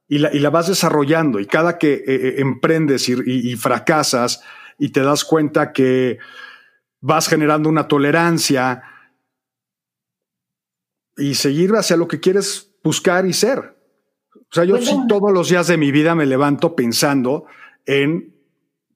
y 0.07 0.19
la, 0.19 0.49
vas 0.49 0.67
desarrollando 0.67 1.39
y 1.39 1.45
cada 1.47 1.77
que 1.77 1.93
eh, 1.93 2.03
eh, 2.07 2.35
emprendes 2.37 3.09
y, 3.09 3.55
fracasas 3.55 4.43
y 4.77 4.89
te 4.89 5.01
das 5.01 5.23
cuenta 5.23 5.73
que 5.73 6.19
vas 7.01 7.27
generando 7.27 7.69
una 7.69 7.87
tolerancia 7.87 8.83
y 11.17 11.35
seguir 11.35 11.71
hacia 11.73 11.97
lo 11.97 12.07
que 12.07 12.19
quieres 12.19 12.71
buscar 12.83 13.25
y 13.25 13.33
ser. 13.33 13.72
O 14.53 14.55
sea, 14.55 14.65
yo 14.65 14.77
sí 14.77 14.95
todos 15.09 15.33
los 15.33 15.49
días 15.49 15.65
de 15.65 15.77
mi 15.77 15.91
vida 15.91 16.13
me 16.13 16.27
levanto 16.27 16.75
pensando 16.75 17.45
en 17.87 18.35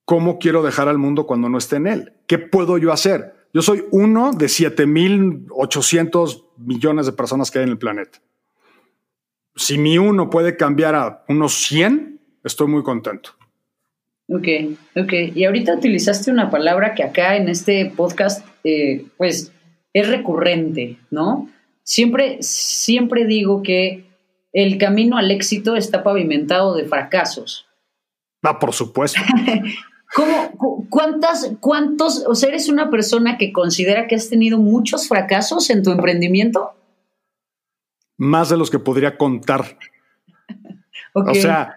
cómo 0.06 0.38
quiero 0.38 0.62
dejar 0.62 0.88
al 0.88 1.00
mundo 1.00 1.26
cuando 1.26 1.50
no 1.50 1.58
esté 1.58 1.78
en 1.78 1.88
él. 1.88 2.14
¿Qué 2.28 2.38
puedo 2.38 2.78
yo 2.78 2.92
hacer? 2.94 3.34
Yo 3.56 3.64
soy 3.64 3.86
uno 3.90 4.34
de 4.34 4.46
7.800 4.46 6.44
millones 6.58 7.08
de 7.08 7.12
personas 7.14 7.50
que 7.50 7.58
hay 7.58 7.64
en 7.64 7.72
el 7.72 7.80
planeta. 7.80 8.20
Si 9.56 9.80
mi 9.80 9.98
uno 9.98 10.30
puede 10.30 10.58
cambiar 10.58 10.94
a 10.94 11.24
unos 11.28 11.56
100, 11.56 12.20
estoy 12.44 12.68
muy 12.68 12.84
contento. 12.84 13.32
Ok, 14.30 14.48
ok. 14.96 15.14
Y 15.34 15.44
ahorita 15.46 15.74
utilizaste 15.74 16.30
una 16.30 16.52
palabra 16.52 16.94
que 16.94 17.02
acá 17.02 17.36
en 17.36 17.50
este 17.50 17.92
podcast, 17.96 18.48
eh, 18.64 19.08
pues, 19.18 19.52
es 19.92 20.08
recurrente, 20.08 20.98
¿no? 21.10 21.50
Siempre, 21.82 22.38
siempre 22.42 23.26
digo 23.26 23.64
que 23.64 24.07
el 24.54 24.78
camino 24.78 25.18
al 25.18 25.32
éxito 25.32 25.76
está 25.76 26.04
pavimentado 26.04 26.76
de 26.76 26.86
fracasos. 26.86 27.68
Ah, 28.44 28.60
por 28.60 28.74
supuesto. 28.74 29.20
¿Cómo, 30.16 30.88
cuántas, 30.90 31.52
cuántos, 31.60 32.24
o 32.26 32.34
sea, 32.34 32.50
eres 32.50 32.70
una 32.70 32.90
persona 32.90 33.38
que 33.38 33.52
considera 33.52 34.08
que 34.08 34.16
has 34.16 34.30
tenido 34.30 34.58
muchos 34.58 35.08
fracasos 35.08 35.70
en 35.70 35.84
tu 35.84 35.92
emprendimiento? 35.92 36.72
Más 38.18 38.50
de 38.50 38.58
los 38.58 38.72
que 38.72 38.80
podría 38.80 39.18
contar. 39.18 39.78
O 41.14 41.34
sea, 41.34 41.76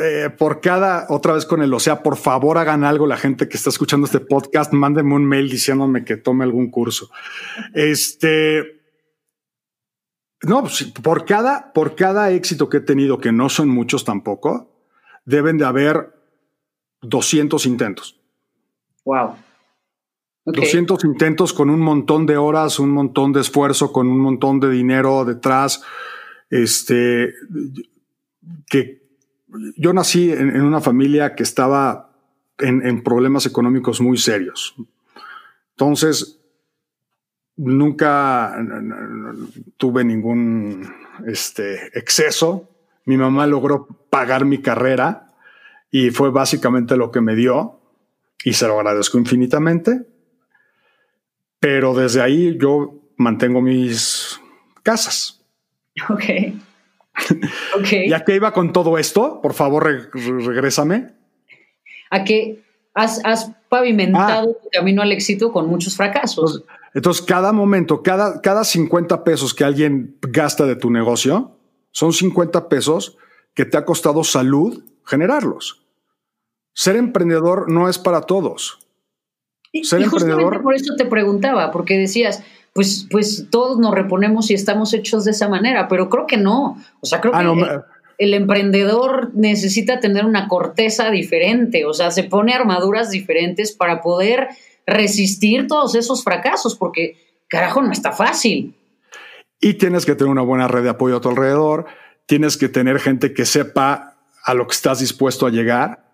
eh, 0.00 0.28
por 0.36 0.60
cada, 0.60 1.06
otra 1.08 1.32
vez 1.32 1.46
con 1.46 1.62
el, 1.62 1.72
o 1.72 1.80
sea, 1.80 2.02
por 2.02 2.16
favor 2.16 2.58
hagan 2.58 2.84
algo 2.84 3.06
la 3.06 3.16
gente 3.16 3.48
que 3.48 3.56
está 3.56 3.70
escuchando 3.70 4.04
este 4.04 4.20
podcast, 4.20 4.72
mándenme 4.74 5.14
un 5.14 5.26
mail 5.26 5.48
diciéndome 5.48 6.04
que 6.04 6.18
tome 6.18 6.44
algún 6.44 6.70
curso. 6.70 7.10
Este, 7.72 8.80
no, 10.46 10.62
pues, 10.62 10.84
por 11.02 11.24
cada, 11.24 11.72
por 11.72 11.96
cada 11.96 12.30
éxito 12.30 12.68
que 12.68 12.78
he 12.78 12.80
tenido, 12.80 13.18
que 13.18 13.32
no 13.32 13.48
son 13.48 13.68
muchos 13.68 14.04
tampoco, 14.04 14.70
deben 15.24 15.58
de 15.58 15.64
haber 15.64 16.14
200 17.02 17.66
intentos. 17.66 18.20
Wow. 19.04 19.34
200 20.44 21.04
intentos 21.04 21.52
con 21.52 21.70
un 21.70 21.80
montón 21.80 22.26
de 22.26 22.36
horas, 22.36 22.78
un 22.78 22.90
montón 22.90 23.32
de 23.32 23.40
esfuerzo, 23.40 23.92
con 23.92 24.06
un 24.06 24.20
montón 24.20 24.60
de 24.60 24.70
dinero 24.70 25.24
detrás. 25.24 25.82
Este, 26.48 27.34
que 28.68 29.02
yo 29.76 29.92
nací 29.92 30.30
en, 30.30 30.60
una 30.60 30.80
familia 30.80 31.34
que 31.34 31.42
estaba 31.42 32.12
en 32.58 33.02
problemas 33.02 33.44
económicos 33.46 34.00
muy 34.00 34.16
serios. 34.16 34.76
Entonces, 35.72 36.40
nunca 37.56 38.56
tuve 39.76 40.04
ningún 40.04 40.92
este, 41.26 41.86
exceso. 41.98 42.68
Mi 43.04 43.16
mamá 43.16 43.46
logró 43.46 43.86
pagar 44.10 44.44
mi 44.44 44.58
carrera 44.58 45.32
y 45.90 46.10
fue 46.10 46.30
básicamente 46.30 46.96
lo 46.96 47.10
que 47.10 47.20
me 47.20 47.34
dio 47.34 47.80
y 48.44 48.52
se 48.52 48.66
lo 48.66 48.78
agradezco 48.78 49.18
infinitamente. 49.18 50.02
Pero 51.58 51.94
desde 51.94 52.20
ahí 52.20 52.56
yo 52.58 52.94
mantengo 53.16 53.60
mis 53.60 54.40
casas. 54.82 55.32
Ok. 56.10 56.24
ok. 57.78 57.92
¿Y 58.08 58.12
a 58.12 58.22
qué 58.22 58.34
iba 58.34 58.52
con 58.52 58.70
todo 58.70 58.98
esto? 58.98 59.40
Por 59.40 59.54
favor, 59.54 60.10
regrésame. 60.12 61.14
A 62.10 62.22
que 62.22 62.62
has, 62.92 63.50
pavimentado 63.70 64.50
ah. 64.50 64.62
tu 64.62 64.68
camino 64.70 65.00
al 65.00 65.12
éxito 65.12 65.50
con 65.52 65.66
muchos 65.66 65.96
fracasos. 65.96 66.64
Entonces, 66.96 67.22
cada 67.22 67.52
momento, 67.52 68.02
cada, 68.02 68.40
cada 68.40 68.64
50 68.64 69.22
pesos 69.22 69.52
que 69.52 69.64
alguien 69.64 70.16
gasta 70.22 70.64
de 70.64 70.76
tu 70.76 70.90
negocio, 70.90 71.58
son 71.90 72.14
50 72.14 72.70
pesos 72.70 73.18
que 73.52 73.66
te 73.66 73.76
ha 73.76 73.84
costado 73.84 74.24
salud 74.24 74.82
generarlos. 75.04 75.84
Ser 76.72 76.96
emprendedor 76.96 77.70
no 77.70 77.90
es 77.90 77.98
para 77.98 78.22
todos. 78.22 78.78
Ser 79.82 80.00
emprendedor. 80.00 80.62
Por 80.62 80.74
eso 80.74 80.94
te 80.96 81.04
preguntaba, 81.04 81.70
porque 81.70 81.98
decías, 81.98 82.42
pues, 82.72 83.06
pues 83.10 83.48
todos 83.50 83.78
nos 83.78 83.94
reponemos 83.94 84.50
y 84.50 84.54
estamos 84.54 84.94
hechos 84.94 85.26
de 85.26 85.32
esa 85.32 85.50
manera, 85.50 85.88
pero 85.88 86.08
creo 86.08 86.26
que 86.26 86.38
no. 86.38 86.82
O 87.00 87.06
sea, 87.06 87.20
creo 87.20 87.34
ah, 87.34 87.84
que 88.16 88.24
el, 88.24 88.32
emprendedor 88.32 89.32
necesita 89.34 90.00
tener 90.00 90.24
una 90.24 90.48
corteza 90.48 91.10
diferente, 91.10 91.84
o 91.84 91.92
sea, 91.92 92.10
se 92.10 92.24
pone 92.24 92.54
armaduras 92.54 93.10
diferentes 93.10 93.72
para 93.72 94.00
poder 94.00 94.48
resistir 94.86 95.66
todos 95.66 95.94
esos 95.94 96.22
fracasos, 96.22 96.76
porque 96.76 97.16
carajo, 97.48 97.82
no 97.82 97.92
está 97.92 98.12
fácil. 98.12 98.74
Y 99.60 99.74
tienes 99.74 100.06
que 100.06 100.14
tener 100.14 100.30
una 100.30 100.42
buena 100.42 100.68
red 100.68 100.82
de 100.82 100.90
apoyo 100.90 101.16
a 101.16 101.20
tu 101.20 101.28
alrededor, 101.28 101.86
tienes 102.26 102.56
que 102.56 102.68
tener 102.68 103.00
gente 103.00 103.34
que 103.34 103.46
sepa 103.46 104.18
a 104.44 104.54
lo 104.54 104.66
que 104.66 104.74
estás 104.74 105.00
dispuesto 105.00 105.46
a 105.46 105.50
llegar 105.50 106.06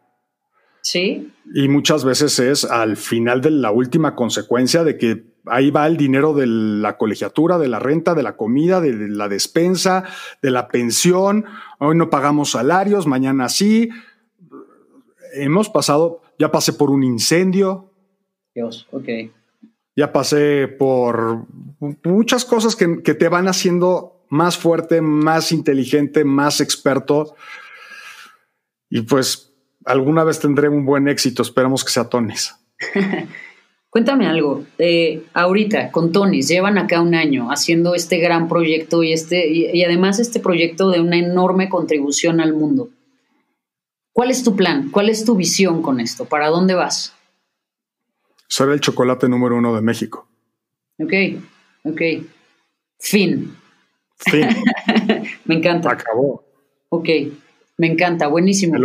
Sí. 0.82 1.32
Y 1.54 1.68
muchas 1.68 2.04
veces 2.04 2.38
es 2.40 2.64
al 2.64 2.96
final 2.96 3.40
de 3.40 3.52
la 3.52 3.70
última 3.70 4.14
consecuencia 4.14 4.84
de 4.84 4.98
que 4.98 5.32
ahí 5.46 5.70
va 5.70 5.86
el 5.86 5.96
dinero 5.96 6.34
de 6.34 6.46
la 6.46 6.98
colegiatura, 6.98 7.58
de 7.58 7.68
la 7.68 7.78
renta, 7.78 8.14
de 8.14 8.22
la 8.24 8.36
comida, 8.36 8.80
de 8.80 8.92
la 9.08 9.28
despensa, 9.28 10.04
de 10.42 10.50
la 10.50 10.68
pensión. 10.68 11.44
Hoy 11.78 11.96
no 11.96 12.10
pagamos 12.10 12.50
salarios, 12.50 13.06
mañana 13.06 13.48
sí. 13.48 13.90
Hemos 15.34 15.68
pasado, 15.68 16.20
ya 16.38 16.50
pasé 16.50 16.72
por 16.72 16.90
un 16.90 17.04
incendio. 17.04 17.91
Dios, 18.54 18.86
ok. 18.90 19.08
Ya 19.94 20.12
pasé 20.12 20.68
por 20.68 21.46
muchas 22.04 22.44
cosas 22.44 22.76
que, 22.76 23.02
que 23.02 23.14
te 23.14 23.28
van 23.28 23.48
haciendo 23.48 24.24
más 24.28 24.56
fuerte, 24.56 25.02
más 25.02 25.52
inteligente, 25.52 26.24
más 26.24 26.60
experto. 26.60 27.36
Y 28.88 29.02
pues 29.02 29.52
alguna 29.84 30.24
vez 30.24 30.40
tendré 30.40 30.68
un 30.68 30.86
buen 30.86 31.08
éxito. 31.08 31.42
Esperamos 31.42 31.84
que 31.84 31.90
sea 31.90 32.08
Tonis. 32.08 32.54
Cuéntame 33.92 34.26
algo. 34.26 34.64
Eh, 34.78 35.24
ahorita, 35.34 35.90
con 35.90 36.12
Tonis, 36.12 36.48
llevan 36.48 36.78
acá 36.78 37.02
un 37.02 37.14
año 37.14 37.50
haciendo 37.50 37.94
este 37.94 38.16
gran 38.16 38.48
proyecto 38.48 39.02
y, 39.02 39.12
este, 39.12 39.48
y, 39.50 39.84
además 39.84 40.18
este 40.18 40.40
proyecto 40.40 40.88
de 40.88 41.00
una 41.00 41.18
enorme 41.18 41.68
contribución 41.68 42.40
al 42.40 42.54
mundo. 42.54 42.88
¿Cuál 44.14 44.30
es 44.30 44.44
tu 44.44 44.56
plan? 44.56 44.88
¿Cuál 44.90 45.10
es 45.10 45.26
tu 45.26 45.36
visión 45.36 45.82
con 45.82 46.00
esto? 46.00 46.24
¿Para 46.24 46.48
dónde 46.48 46.72
vas? 46.72 47.14
Ser 48.52 48.68
el 48.68 48.80
chocolate 48.80 49.30
número 49.30 49.56
uno 49.56 49.74
de 49.74 49.80
México. 49.80 50.28
Ok, 50.98 51.14
ok. 51.84 52.02
Fin. 52.98 53.56
Fin. 54.18 54.46
me 55.46 55.54
encanta. 55.54 55.92
Acabó. 55.92 56.44
Ok, 56.90 57.08
me 57.78 57.86
encanta, 57.86 58.26
buenísimo. 58.26 58.76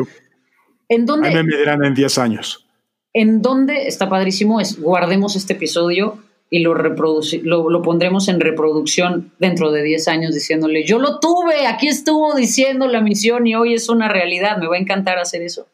¿En 0.88 1.06
dónde? 1.06 1.32
me 1.32 1.44
medirán 1.44 1.84
en 1.84 1.94
10 1.94 2.18
años. 2.18 2.66
¿En 3.12 3.42
dónde 3.42 3.88
está 3.90 4.08
padrísimo? 4.08 4.62
Es 4.62 4.80
guardemos 4.80 5.36
este 5.36 5.52
episodio 5.52 6.18
y 6.50 6.60
lo, 6.60 6.74
lo, 6.74 7.70
lo, 7.70 7.82
pondremos 7.82 8.30
en 8.30 8.40
reproducción 8.40 9.34
dentro 9.38 9.74
de 9.74 9.84
10 9.84 10.08
años 10.08 10.34
diciéndole, 10.34 10.86
yo 10.86 10.98
lo 10.98 11.20
tuve, 11.20 11.68
aquí 11.68 11.90
estuvo 11.90 12.36
diciendo 12.36 12.88
la 12.88 13.02
misión 13.02 13.46
y 13.46 13.56
hoy 13.56 13.74
es 13.74 13.90
una 13.90 14.08
realidad, 14.08 14.60
me 14.60 14.68
va 14.68 14.78
a 14.78 14.80
encantar 14.80 15.20
hacer 15.20 15.42
eso. 15.42 15.68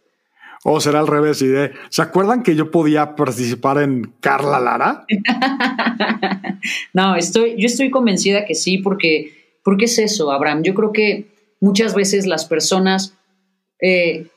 O 0.64 0.80
será 0.80 1.00
al 1.00 1.08
revés, 1.08 1.42
y 1.42 1.48
de, 1.48 1.72
¿se 1.90 2.02
acuerdan 2.02 2.42
que 2.42 2.56
yo 2.56 2.72
podía 2.72 3.16
participar 3.16 3.80
en 3.80 4.14
Carla 4.22 4.60
Lara? 4.60 5.06
no, 6.94 7.16
estoy, 7.16 7.56
yo 7.58 7.66
estoy 7.66 7.90
convencida 7.90 8.46
que 8.46 8.56
sí, 8.56 8.78
porque, 8.78 9.58
porque 9.64 9.86
es 9.86 10.00
eso, 10.00 10.32
Abraham. 10.32 10.64
Yo 10.64 10.74
creo 10.74 10.94
que 10.94 11.28
muchas 11.60 11.94
veces 11.96 12.28
las 12.28 12.46
personas 12.46 13.14
eh, 13.82 14.28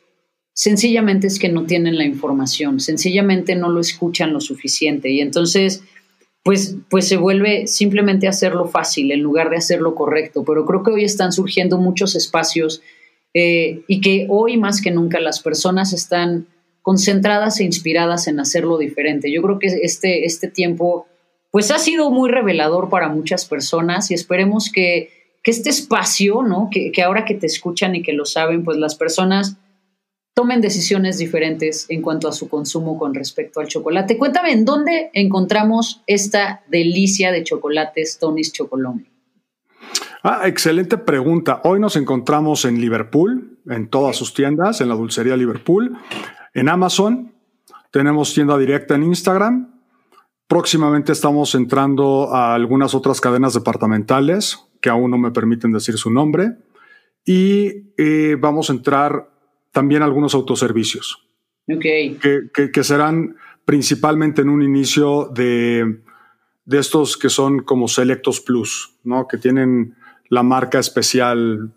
sencillamente 0.52 1.28
es 1.28 1.38
que 1.38 1.48
no 1.48 1.64
tienen 1.64 1.96
la 1.96 2.04
información, 2.04 2.80
sencillamente 2.80 3.54
no 3.54 3.68
lo 3.68 3.80
escuchan 3.80 4.32
lo 4.32 4.40
suficiente 4.40 5.10
y 5.10 5.20
entonces 5.20 5.84
pues, 6.42 6.76
pues 6.88 7.08
se 7.08 7.16
vuelve 7.16 7.66
simplemente 7.66 8.28
hacerlo 8.28 8.66
fácil 8.66 9.10
en 9.10 9.20
lugar 9.20 9.50
de 9.50 9.56
hacerlo 9.56 9.96
correcto. 9.96 10.44
Pero 10.44 10.64
creo 10.64 10.84
que 10.84 10.92
hoy 10.92 11.04
están 11.04 11.32
surgiendo 11.32 11.76
muchos 11.76 12.14
espacios 12.14 12.82
eh, 13.38 13.82
y 13.86 14.00
que 14.00 14.26
hoy 14.30 14.56
más 14.56 14.80
que 14.80 14.90
nunca 14.90 15.20
las 15.20 15.40
personas 15.40 15.92
están 15.92 16.46
concentradas 16.80 17.60
e 17.60 17.64
inspiradas 17.64 18.28
en 18.28 18.40
hacerlo 18.40 18.78
diferente. 18.78 19.30
Yo 19.30 19.42
creo 19.42 19.58
que 19.58 19.66
este, 19.66 20.24
este 20.24 20.48
tiempo 20.48 21.06
pues 21.50 21.70
ha 21.70 21.78
sido 21.78 22.10
muy 22.10 22.30
revelador 22.30 22.88
para 22.88 23.10
muchas 23.10 23.44
personas 23.44 24.10
y 24.10 24.14
esperemos 24.14 24.72
que, 24.72 25.10
que 25.42 25.50
este 25.50 25.68
espacio, 25.68 26.42
¿no? 26.44 26.70
Que, 26.72 26.90
ahora 27.02 27.26
que 27.26 27.34
te 27.34 27.44
escuchan 27.44 27.94
y 27.94 28.02
que 28.02 28.14
lo 28.14 28.24
saben, 28.24 28.64
pues 28.64 28.78
las 28.78 28.94
personas 28.94 29.58
tomen 30.32 30.62
decisiones 30.62 31.18
diferentes 31.18 31.84
en 31.90 32.00
cuanto 32.00 32.28
a 32.28 32.32
su 32.32 32.48
consumo 32.48 32.98
con 32.98 33.12
respecto 33.12 33.60
al 33.60 33.68
chocolate. 33.68 34.16
Cuéntame, 34.16 34.52
¿en 34.52 34.64
dónde 34.64 35.10
encontramos 35.12 36.00
esta 36.06 36.62
delicia 36.68 37.32
de 37.32 37.44
chocolates 37.44 38.18
Tony's 38.18 38.50
Chocolonely? 38.54 39.15
Ah, 40.28 40.48
excelente 40.48 40.98
pregunta. 40.98 41.60
Hoy 41.62 41.78
nos 41.78 41.94
encontramos 41.94 42.64
en 42.64 42.80
Liverpool, 42.80 43.60
en 43.70 43.86
todas 43.86 44.16
sus 44.16 44.34
tiendas, 44.34 44.80
en 44.80 44.88
la 44.88 44.96
dulcería 44.96 45.36
Liverpool, 45.36 45.96
en 46.52 46.68
Amazon. 46.68 47.32
Tenemos 47.92 48.34
tienda 48.34 48.58
directa 48.58 48.96
en 48.96 49.04
Instagram. 49.04 49.72
Próximamente 50.48 51.12
estamos 51.12 51.54
entrando 51.54 52.34
a 52.34 52.54
algunas 52.54 52.92
otras 52.92 53.20
cadenas 53.20 53.54
departamentales 53.54 54.66
que 54.80 54.88
aún 54.88 55.12
no 55.12 55.18
me 55.18 55.30
permiten 55.30 55.70
decir 55.70 55.96
su 55.96 56.10
nombre. 56.10 56.56
Y 57.24 57.92
eh, 57.96 58.36
vamos 58.36 58.68
a 58.68 58.72
entrar 58.72 59.30
también 59.70 60.02
algunos 60.02 60.34
autoservicios. 60.34 61.24
Okay. 61.68 62.18
Que, 62.18 62.82
serán 62.82 63.36
principalmente 63.64 64.42
en 64.42 64.48
un 64.48 64.64
inicio 64.64 65.30
de, 65.32 66.00
de, 66.64 66.78
estos 66.78 67.16
que 67.16 67.28
son 67.28 67.60
como 67.60 67.86
Selectos 67.86 68.40
Plus, 68.40 68.96
¿no? 69.04 69.28
Que 69.28 69.38
tienen 69.38 69.94
la 70.28 70.42
marca 70.42 70.78
especial 70.78 71.70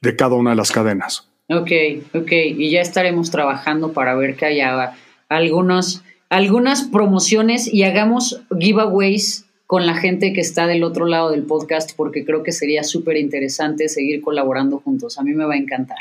de 0.00 0.16
cada 0.16 0.34
una 0.34 0.50
de 0.50 0.56
las 0.56 0.70
cadenas. 0.70 1.28
Ok, 1.48 1.70
ok. 2.14 2.32
Y 2.32 2.70
ya 2.70 2.80
estaremos 2.80 3.30
trabajando 3.30 3.92
para 3.92 4.14
ver 4.14 4.36
que 4.36 4.46
haya 4.46 4.94
algunos, 5.28 6.02
algunas 6.28 6.84
promociones 6.84 7.72
y 7.72 7.84
hagamos 7.84 8.42
giveaways 8.58 9.46
con 9.66 9.86
la 9.86 9.94
gente 9.94 10.32
que 10.32 10.40
está 10.40 10.66
del 10.66 10.84
otro 10.84 11.06
lado 11.06 11.30
del 11.30 11.42
podcast 11.42 11.92
porque 11.96 12.24
creo 12.24 12.42
que 12.42 12.52
sería 12.52 12.82
súper 12.82 13.16
interesante 13.16 13.88
seguir 13.88 14.22
colaborando 14.22 14.78
juntos. 14.78 15.18
A 15.18 15.22
mí 15.22 15.32
me 15.32 15.44
va 15.44 15.54
a 15.54 15.58
encantar. 15.58 15.98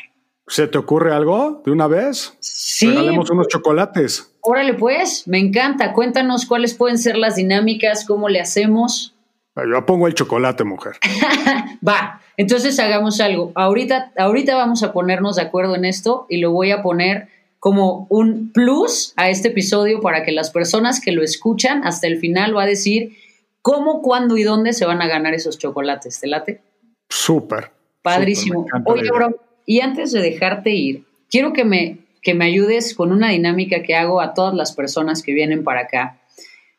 ¿Se 0.47 0.67
te 0.67 0.77
ocurre 0.77 1.13
algo 1.13 1.61
de 1.65 1.71
una 1.71 1.87
vez? 1.87 2.35
Sí. 2.39 2.87
Regalemos 2.87 3.29
unos 3.29 3.47
chocolates. 3.47 4.33
Órale, 4.41 4.73
pues, 4.73 5.25
me 5.27 5.39
encanta. 5.39 5.93
Cuéntanos 5.93 6.45
cuáles 6.45 6.73
pueden 6.73 6.97
ser 6.97 7.17
las 7.17 7.37
dinámicas, 7.37 8.05
cómo 8.05 8.27
le 8.27 8.41
hacemos. 8.41 9.12
Yo 9.55 9.85
pongo 9.85 10.07
el 10.07 10.15
chocolate, 10.15 10.63
mujer. 10.63 10.93
Va, 11.87 12.21
entonces 12.37 12.79
hagamos 12.79 13.21
algo. 13.21 13.51
Ahorita, 13.55 14.11
ahorita 14.17 14.55
vamos 14.55 14.81
a 14.83 14.93
ponernos 14.93 15.35
de 15.35 15.43
acuerdo 15.43 15.75
en 15.75 15.85
esto 15.85 16.25
y 16.29 16.37
lo 16.37 16.51
voy 16.51 16.71
a 16.71 16.81
poner 16.81 17.27
como 17.59 18.07
un 18.09 18.51
plus 18.51 19.13
a 19.15 19.29
este 19.29 19.49
episodio 19.49 20.01
para 20.01 20.23
que 20.23 20.31
las 20.31 20.51
personas 20.51 20.99
que 20.99 21.11
lo 21.11 21.23
escuchan 21.23 21.85
hasta 21.85 22.07
el 22.07 22.17
final 22.17 22.57
va 22.57 22.63
a 22.63 22.67
decir 22.67 23.15
cómo, 23.61 24.01
cuándo 24.01 24.37
y 24.37 24.43
dónde 24.43 24.73
se 24.73 24.85
van 24.85 25.01
a 25.01 25.07
ganar 25.07 25.33
esos 25.33 25.57
chocolates. 25.57 26.19
¿Te 26.19 26.27
late? 26.27 26.61
Súper. 27.07 27.71
Padrísimo. 28.01 28.65
Oye, 28.85 29.09
bro, 29.09 29.39
y 29.65 29.79
antes 29.79 30.11
de 30.11 30.21
dejarte 30.21 30.71
ir, 30.71 31.05
quiero 31.29 31.53
que 31.53 31.63
me, 31.63 31.99
que 32.21 32.33
me 32.33 32.45
ayudes 32.45 32.93
con 32.95 33.11
una 33.11 33.29
dinámica 33.29 33.81
que 33.83 33.95
hago 33.95 34.19
a 34.19 34.33
todas 34.33 34.53
las 34.53 34.73
personas 34.73 35.23
que 35.23 35.33
vienen 35.33 35.63
para 35.63 35.81
acá, 35.81 36.19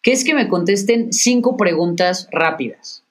que 0.05 0.13
es 0.13 0.23
que 0.23 0.35
me 0.35 0.47
contesten 0.47 1.13
cinco 1.13 1.57
preguntas 1.57 2.29
rápidas. 2.31 3.05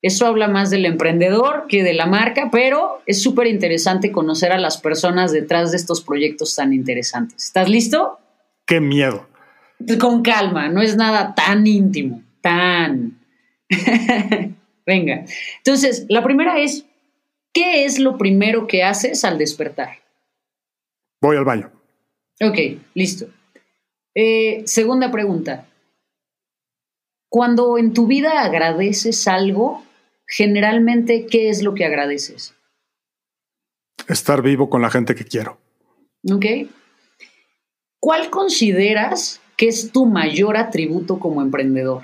Eso 0.00 0.26
habla 0.26 0.46
más 0.46 0.70
del 0.70 0.86
emprendedor 0.86 1.66
que 1.68 1.82
de 1.82 1.94
la 1.94 2.06
marca, 2.06 2.50
pero 2.52 3.02
es 3.06 3.20
súper 3.20 3.48
interesante 3.48 4.12
conocer 4.12 4.52
a 4.52 4.58
las 4.58 4.80
personas 4.80 5.32
detrás 5.32 5.72
de 5.72 5.78
estos 5.78 6.02
proyectos 6.02 6.54
tan 6.54 6.72
interesantes. 6.72 7.42
¿Estás 7.44 7.68
listo? 7.68 8.20
Qué 8.66 8.80
miedo. 8.80 9.26
Con 10.00 10.22
calma, 10.22 10.68
no 10.68 10.80
es 10.80 10.96
nada 10.96 11.34
tan 11.34 11.66
íntimo, 11.66 12.22
tan... 12.40 13.18
Venga. 14.86 15.24
Entonces, 15.58 16.06
la 16.08 16.22
primera 16.22 16.60
es, 16.60 16.84
¿Qué 17.52 17.84
es 17.84 17.98
lo 17.98 18.16
primero 18.16 18.66
que 18.66 18.82
haces 18.82 19.24
al 19.24 19.36
despertar? 19.36 19.98
Voy 21.20 21.36
al 21.36 21.44
baño. 21.44 21.70
Ok, 22.42 22.58
listo. 22.94 23.26
Eh, 24.14 24.62
segunda 24.64 25.10
pregunta. 25.10 25.66
Cuando 27.32 27.78
en 27.78 27.94
tu 27.94 28.06
vida 28.06 28.42
agradeces 28.42 29.26
algo, 29.26 29.82
generalmente, 30.26 31.24
¿qué 31.24 31.48
es 31.48 31.62
lo 31.62 31.72
que 31.72 31.86
agradeces? 31.86 32.54
Estar 34.06 34.42
vivo 34.42 34.68
con 34.68 34.82
la 34.82 34.90
gente 34.90 35.14
que 35.14 35.24
quiero. 35.24 35.56
Ok. 36.30 36.44
¿Cuál 37.98 38.28
consideras 38.28 39.40
que 39.56 39.68
es 39.68 39.92
tu 39.92 40.04
mayor 40.04 40.58
atributo 40.58 41.18
como 41.18 41.40
emprendedor? 41.40 42.02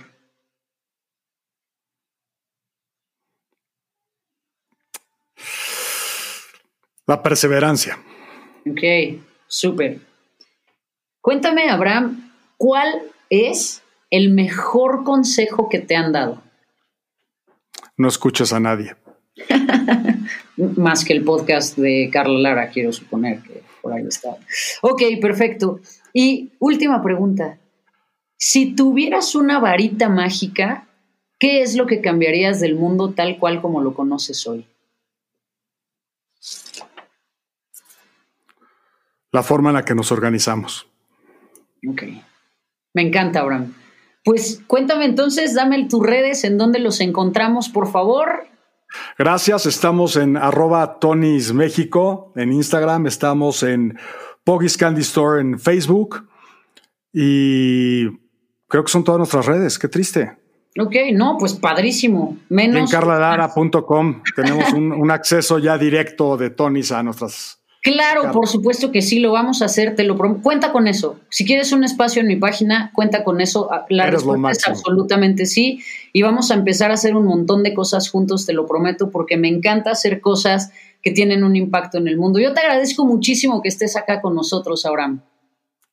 La 7.07 7.23
perseverancia. 7.23 7.99
Ok, 8.64 9.21
súper. 9.47 10.01
Cuéntame, 11.21 11.69
Abraham, 11.69 12.33
¿cuál 12.57 13.03
es 13.29 13.83
el 14.11 14.31
mejor 14.31 15.05
consejo 15.05 15.68
que 15.68 15.79
te 15.79 15.97
han 15.97 16.12
dado? 16.12 16.42
No 17.97 18.09
escuches 18.09 18.53
a 18.53 18.61
nadie. 18.61 18.97
Más 20.57 21.05
que 21.05 21.12
el 21.12 21.25
podcast 21.25 21.77
de 21.77 22.11
Carla 22.12 22.38
Lara, 22.38 22.71
quiero 22.71 22.92
suponer 22.92 23.42
que 23.42 23.62
por 23.83 23.92
ahí 23.92 24.05
está. 24.07 24.37
Ok, 24.83 25.03
perfecto. 25.21 25.81
Y 26.12 26.53
última 26.59 27.03
pregunta. 27.03 27.59
Si 28.37 28.75
tuvieras 28.75 29.35
una 29.35 29.59
varita 29.59 30.09
mágica, 30.09 30.87
¿qué 31.38 31.62
es 31.62 31.75
lo 31.75 31.87
que 31.87 32.01
cambiarías 32.01 32.61
del 32.61 32.77
mundo 32.77 33.12
tal 33.12 33.38
cual 33.38 33.61
como 33.61 33.81
lo 33.81 33.94
conoces 33.94 34.47
hoy? 34.47 34.66
La 39.33 39.42
forma 39.42 39.71
en 39.71 39.75
la 39.75 39.85
que 39.85 39.94
nos 39.94 40.11
organizamos. 40.11 40.87
Ok. 41.87 42.05
Me 42.94 43.03
encanta, 43.03 43.40
Abraham. 43.40 43.75
Pues 44.29 44.62
cuéntame 44.67 45.07
entonces, 45.07 45.55
dame 45.55 45.88
tus 45.88 46.05
redes, 46.05 46.45
en 46.45 46.59
dónde 46.59 46.81
los 46.81 47.01
encontramos, 47.01 47.71
por 47.71 47.91
favor. 47.91 48.47
Gracias, 49.19 49.64
estamos 49.64 50.17
en 50.17 50.37
arroba 50.37 50.99
México 51.55 52.31
en 52.37 52.53
Instagram, 52.53 53.07
estamos 53.07 53.62
en 53.62 53.99
Poggy's 54.45 54.77
Candy 54.77 55.01
Store 55.01 55.41
en 55.41 55.59
Facebook 55.59 56.29
y 57.11 58.05
creo 58.67 58.85
que 58.85 58.93
son 58.93 59.03
todas 59.03 59.17
nuestras 59.17 59.47
redes, 59.47 59.79
qué 59.79 59.88
triste. 59.88 60.37
Ok, 60.79 60.95
no, 61.14 61.38
pues 61.38 61.55
padrísimo. 61.55 62.37
Menos. 62.51 62.81
en 62.81 62.87
carlalara.com 62.87 64.23
tenemos 64.37 64.75
un, 64.75 64.93
un, 64.93 65.11
acceso 65.11 65.59
ya 65.59 65.79
directo 65.79 66.37
de 66.37 66.51
Tonys 66.51 66.93
a 66.93 67.03
nuestras 67.03 67.58
Claro, 67.83 68.33
por 68.33 68.49
supuesto 68.49 68.91
que 68.91 69.03
sí, 69.03 69.21
lo 69.21 69.31
vamos 69.33 69.62
a 69.62 69.67
hacer, 69.67 69.95
te 69.95 70.03
lo 70.03 70.17
prometo. 70.17 70.43
Cuenta 70.43 70.73
con 70.73 70.88
eso. 70.88 71.21
Si 71.29 71.45
quieres 71.45 71.73
un 71.73 71.85
espacio 71.85 72.21
en 72.21 72.27
mi 72.27 72.37
página, 72.37 72.91
cuenta 72.93 73.23
con 73.23 73.41
eso. 73.41 73.73
Ah, 73.73 73.87
la 73.88 74.07
respuesta 74.07 74.51
es 74.51 74.67
absolutamente 74.67 75.47
sí. 75.47 75.83
Y 76.12 76.23
vamos 76.23 76.51
a 76.51 76.55
empezar 76.55 76.91
a 76.91 76.95
hacer 76.95 77.14
un 77.14 77.27
montón 77.27 77.62
de 77.62 77.75
cosas 77.75 78.11
juntos, 78.11 78.47
te 78.47 78.53
lo 78.53 78.67
prometo, 78.67 79.11
porque 79.11 79.37
me 79.37 79.49
encanta 79.49 79.93
hacer 79.93 80.21
cosas 80.21 80.73
que 81.03 81.12
tienen 81.12 81.45
un 81.45 81.55
impacto 81.55 81.99
en 81.99 82.09
el 82.09 82.17
mundo. 82.17 82.41
Yo 82.41 82.53
te 82.53 82.61
agradezco 82.61 83.07
muchísimo 83.07 83.62
que 83.62 83.69
estés 83.69 83.97
acá 83.97 84.21
con 84.21 84.35
nosotros, 84.35 84.85
Abraham. 84.85 85.23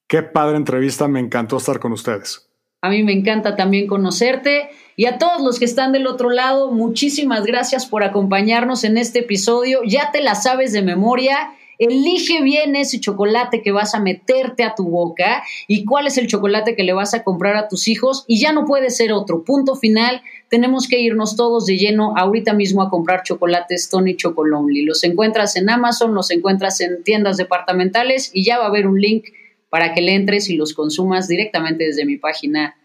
Qué 0.08 0.24
padre 0.24 0.58
entrevista, 0.58 1.08
me 1.08 1.20
encantó 1.20 1.58
estar 1.58 1.80
con 1.80 1.92
ustedes. 1.92 2.48
A 2.82 2.90
mí 2.90 3.04
me 3.04 3.14
encanta 3.14 3.56
también 3.56 3.88
conocerte 3.88 4.70
y 4.96 5.06
a 5.06 5.18
todos 5.18 5.42
los 5.42 5.60
que 5.60 5.66
están 5.66 5.92
del 5.92 6.06
otro 6.08 6.30
lado, 6.30 6.72
muchísimas 6.72 7.44
gracias 7.46 7.88
por 7.88 8.04
acompañarnos 8.04 8.84
en 8.84 8.98
este 8.98 9.20
episodio. 9.20 9.80
Ya 9.86 10.12
te 10.12 10.22
la 10.22 10.36
sabes 10.36 10.72
de 10.72 10.84
memoria 10.84 11.50
Elige 11.80 12.42
bien 12.42 12.76
ese 12.76 13.00
chocolate 13.00 13.62
que 13.62 13.72
vas 13.72 13.96
a 13.96 14.00
meterte 14.00 14.64
a 14.64 14.76
tu 14.76 14.90
boca 14.90 15.44
y 15.68 15.86
cuál 15.86 16.08
es 16.08 16.18
el 16.18 16.28
chocolate 16.28 16.76
que 16.76 16.84
le 16.84 16.94
vas 16.94 17.14
a 17.14 17.24
comprar 17.24 17.56
a 17.56 17.68
tus 17.68 17.88
hijos 17.88 18.24
y 18.28 18.40
ya 18.40 18.54
no 18.54 18.66
puede 18.66 18.90
ser 18.90 19.12
otro. 19.14 19.44
Punto 19.44 19.76
final. 19.76 20.22
Tenemos 20.50 20.88
que 20.88 21.00
irnos 21.00 21.36
todos 21.36 21.66
de 21.66 21.78
lleno 21.78 22.14
ahorita 22.16 22.54
mismo 22.54 22.82
a 22.82 22.90
comprar 22.90 23.24
chocolates 23.24 23.90
Tony 23.90 24.16
Chocolonely. 24.16 24.84
Los 24.84 25.04
encuentras 25.04 25.56
en 25.56 25.70
Amazon, 25.70 26.14
los 26.14 26.32
encuentras 26.32 26.80
en 26.82 27.04
tiendas 27.04 27.38
departamentales 27.38 28.32
y 28.34 28.44
ya 28.46 28.60
va 28.60 28.66
a 28.66 28.68
haber 28.68 28.88
un 28.88 29.00
link 29.00 29.26
para 29.70 29.94
que 29.94 30.02
le 30.02 30.14
entres 30.14 30.50
y 30.50 30.56
los 30.56 30.74
consumas 30.74 31.28
directamente 31.28 31.86
desde 31.86 32.06
mi 32.06 32.18
página 32.18 32.76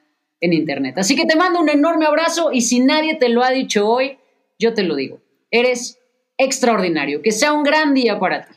en 0.41 0.53
internet. 0.53 0.97
Así 0.99 1.15
que 1.17 1.27
te 1.27 1.37
mando 1.37 1.61
un 1.61 1.69
enorme 1.69 2.07
abrazo 2.07 2.51
y 2.53 2.63
si 2.63 2.81
nadie 2.81 3.15
te 3.17 3.29
lo 3.29 3.45
ha 3.45 3.51
dicho 3.51 3.87
hoy, 3.89 4.19
yo 4.59 4.75
te 4.75 4.83
lo 4.83 4.97
digo. 4.97 5.21
Eres 5.51 5.99
extraordinario. 6.39 7.23
Que 7.23 7.33
sea 7.33 7.53
un 7.53 7.63
gran 7.63 7.95
día 7.95 8.19
para 8.19 8.47
ti. 8.47 8.55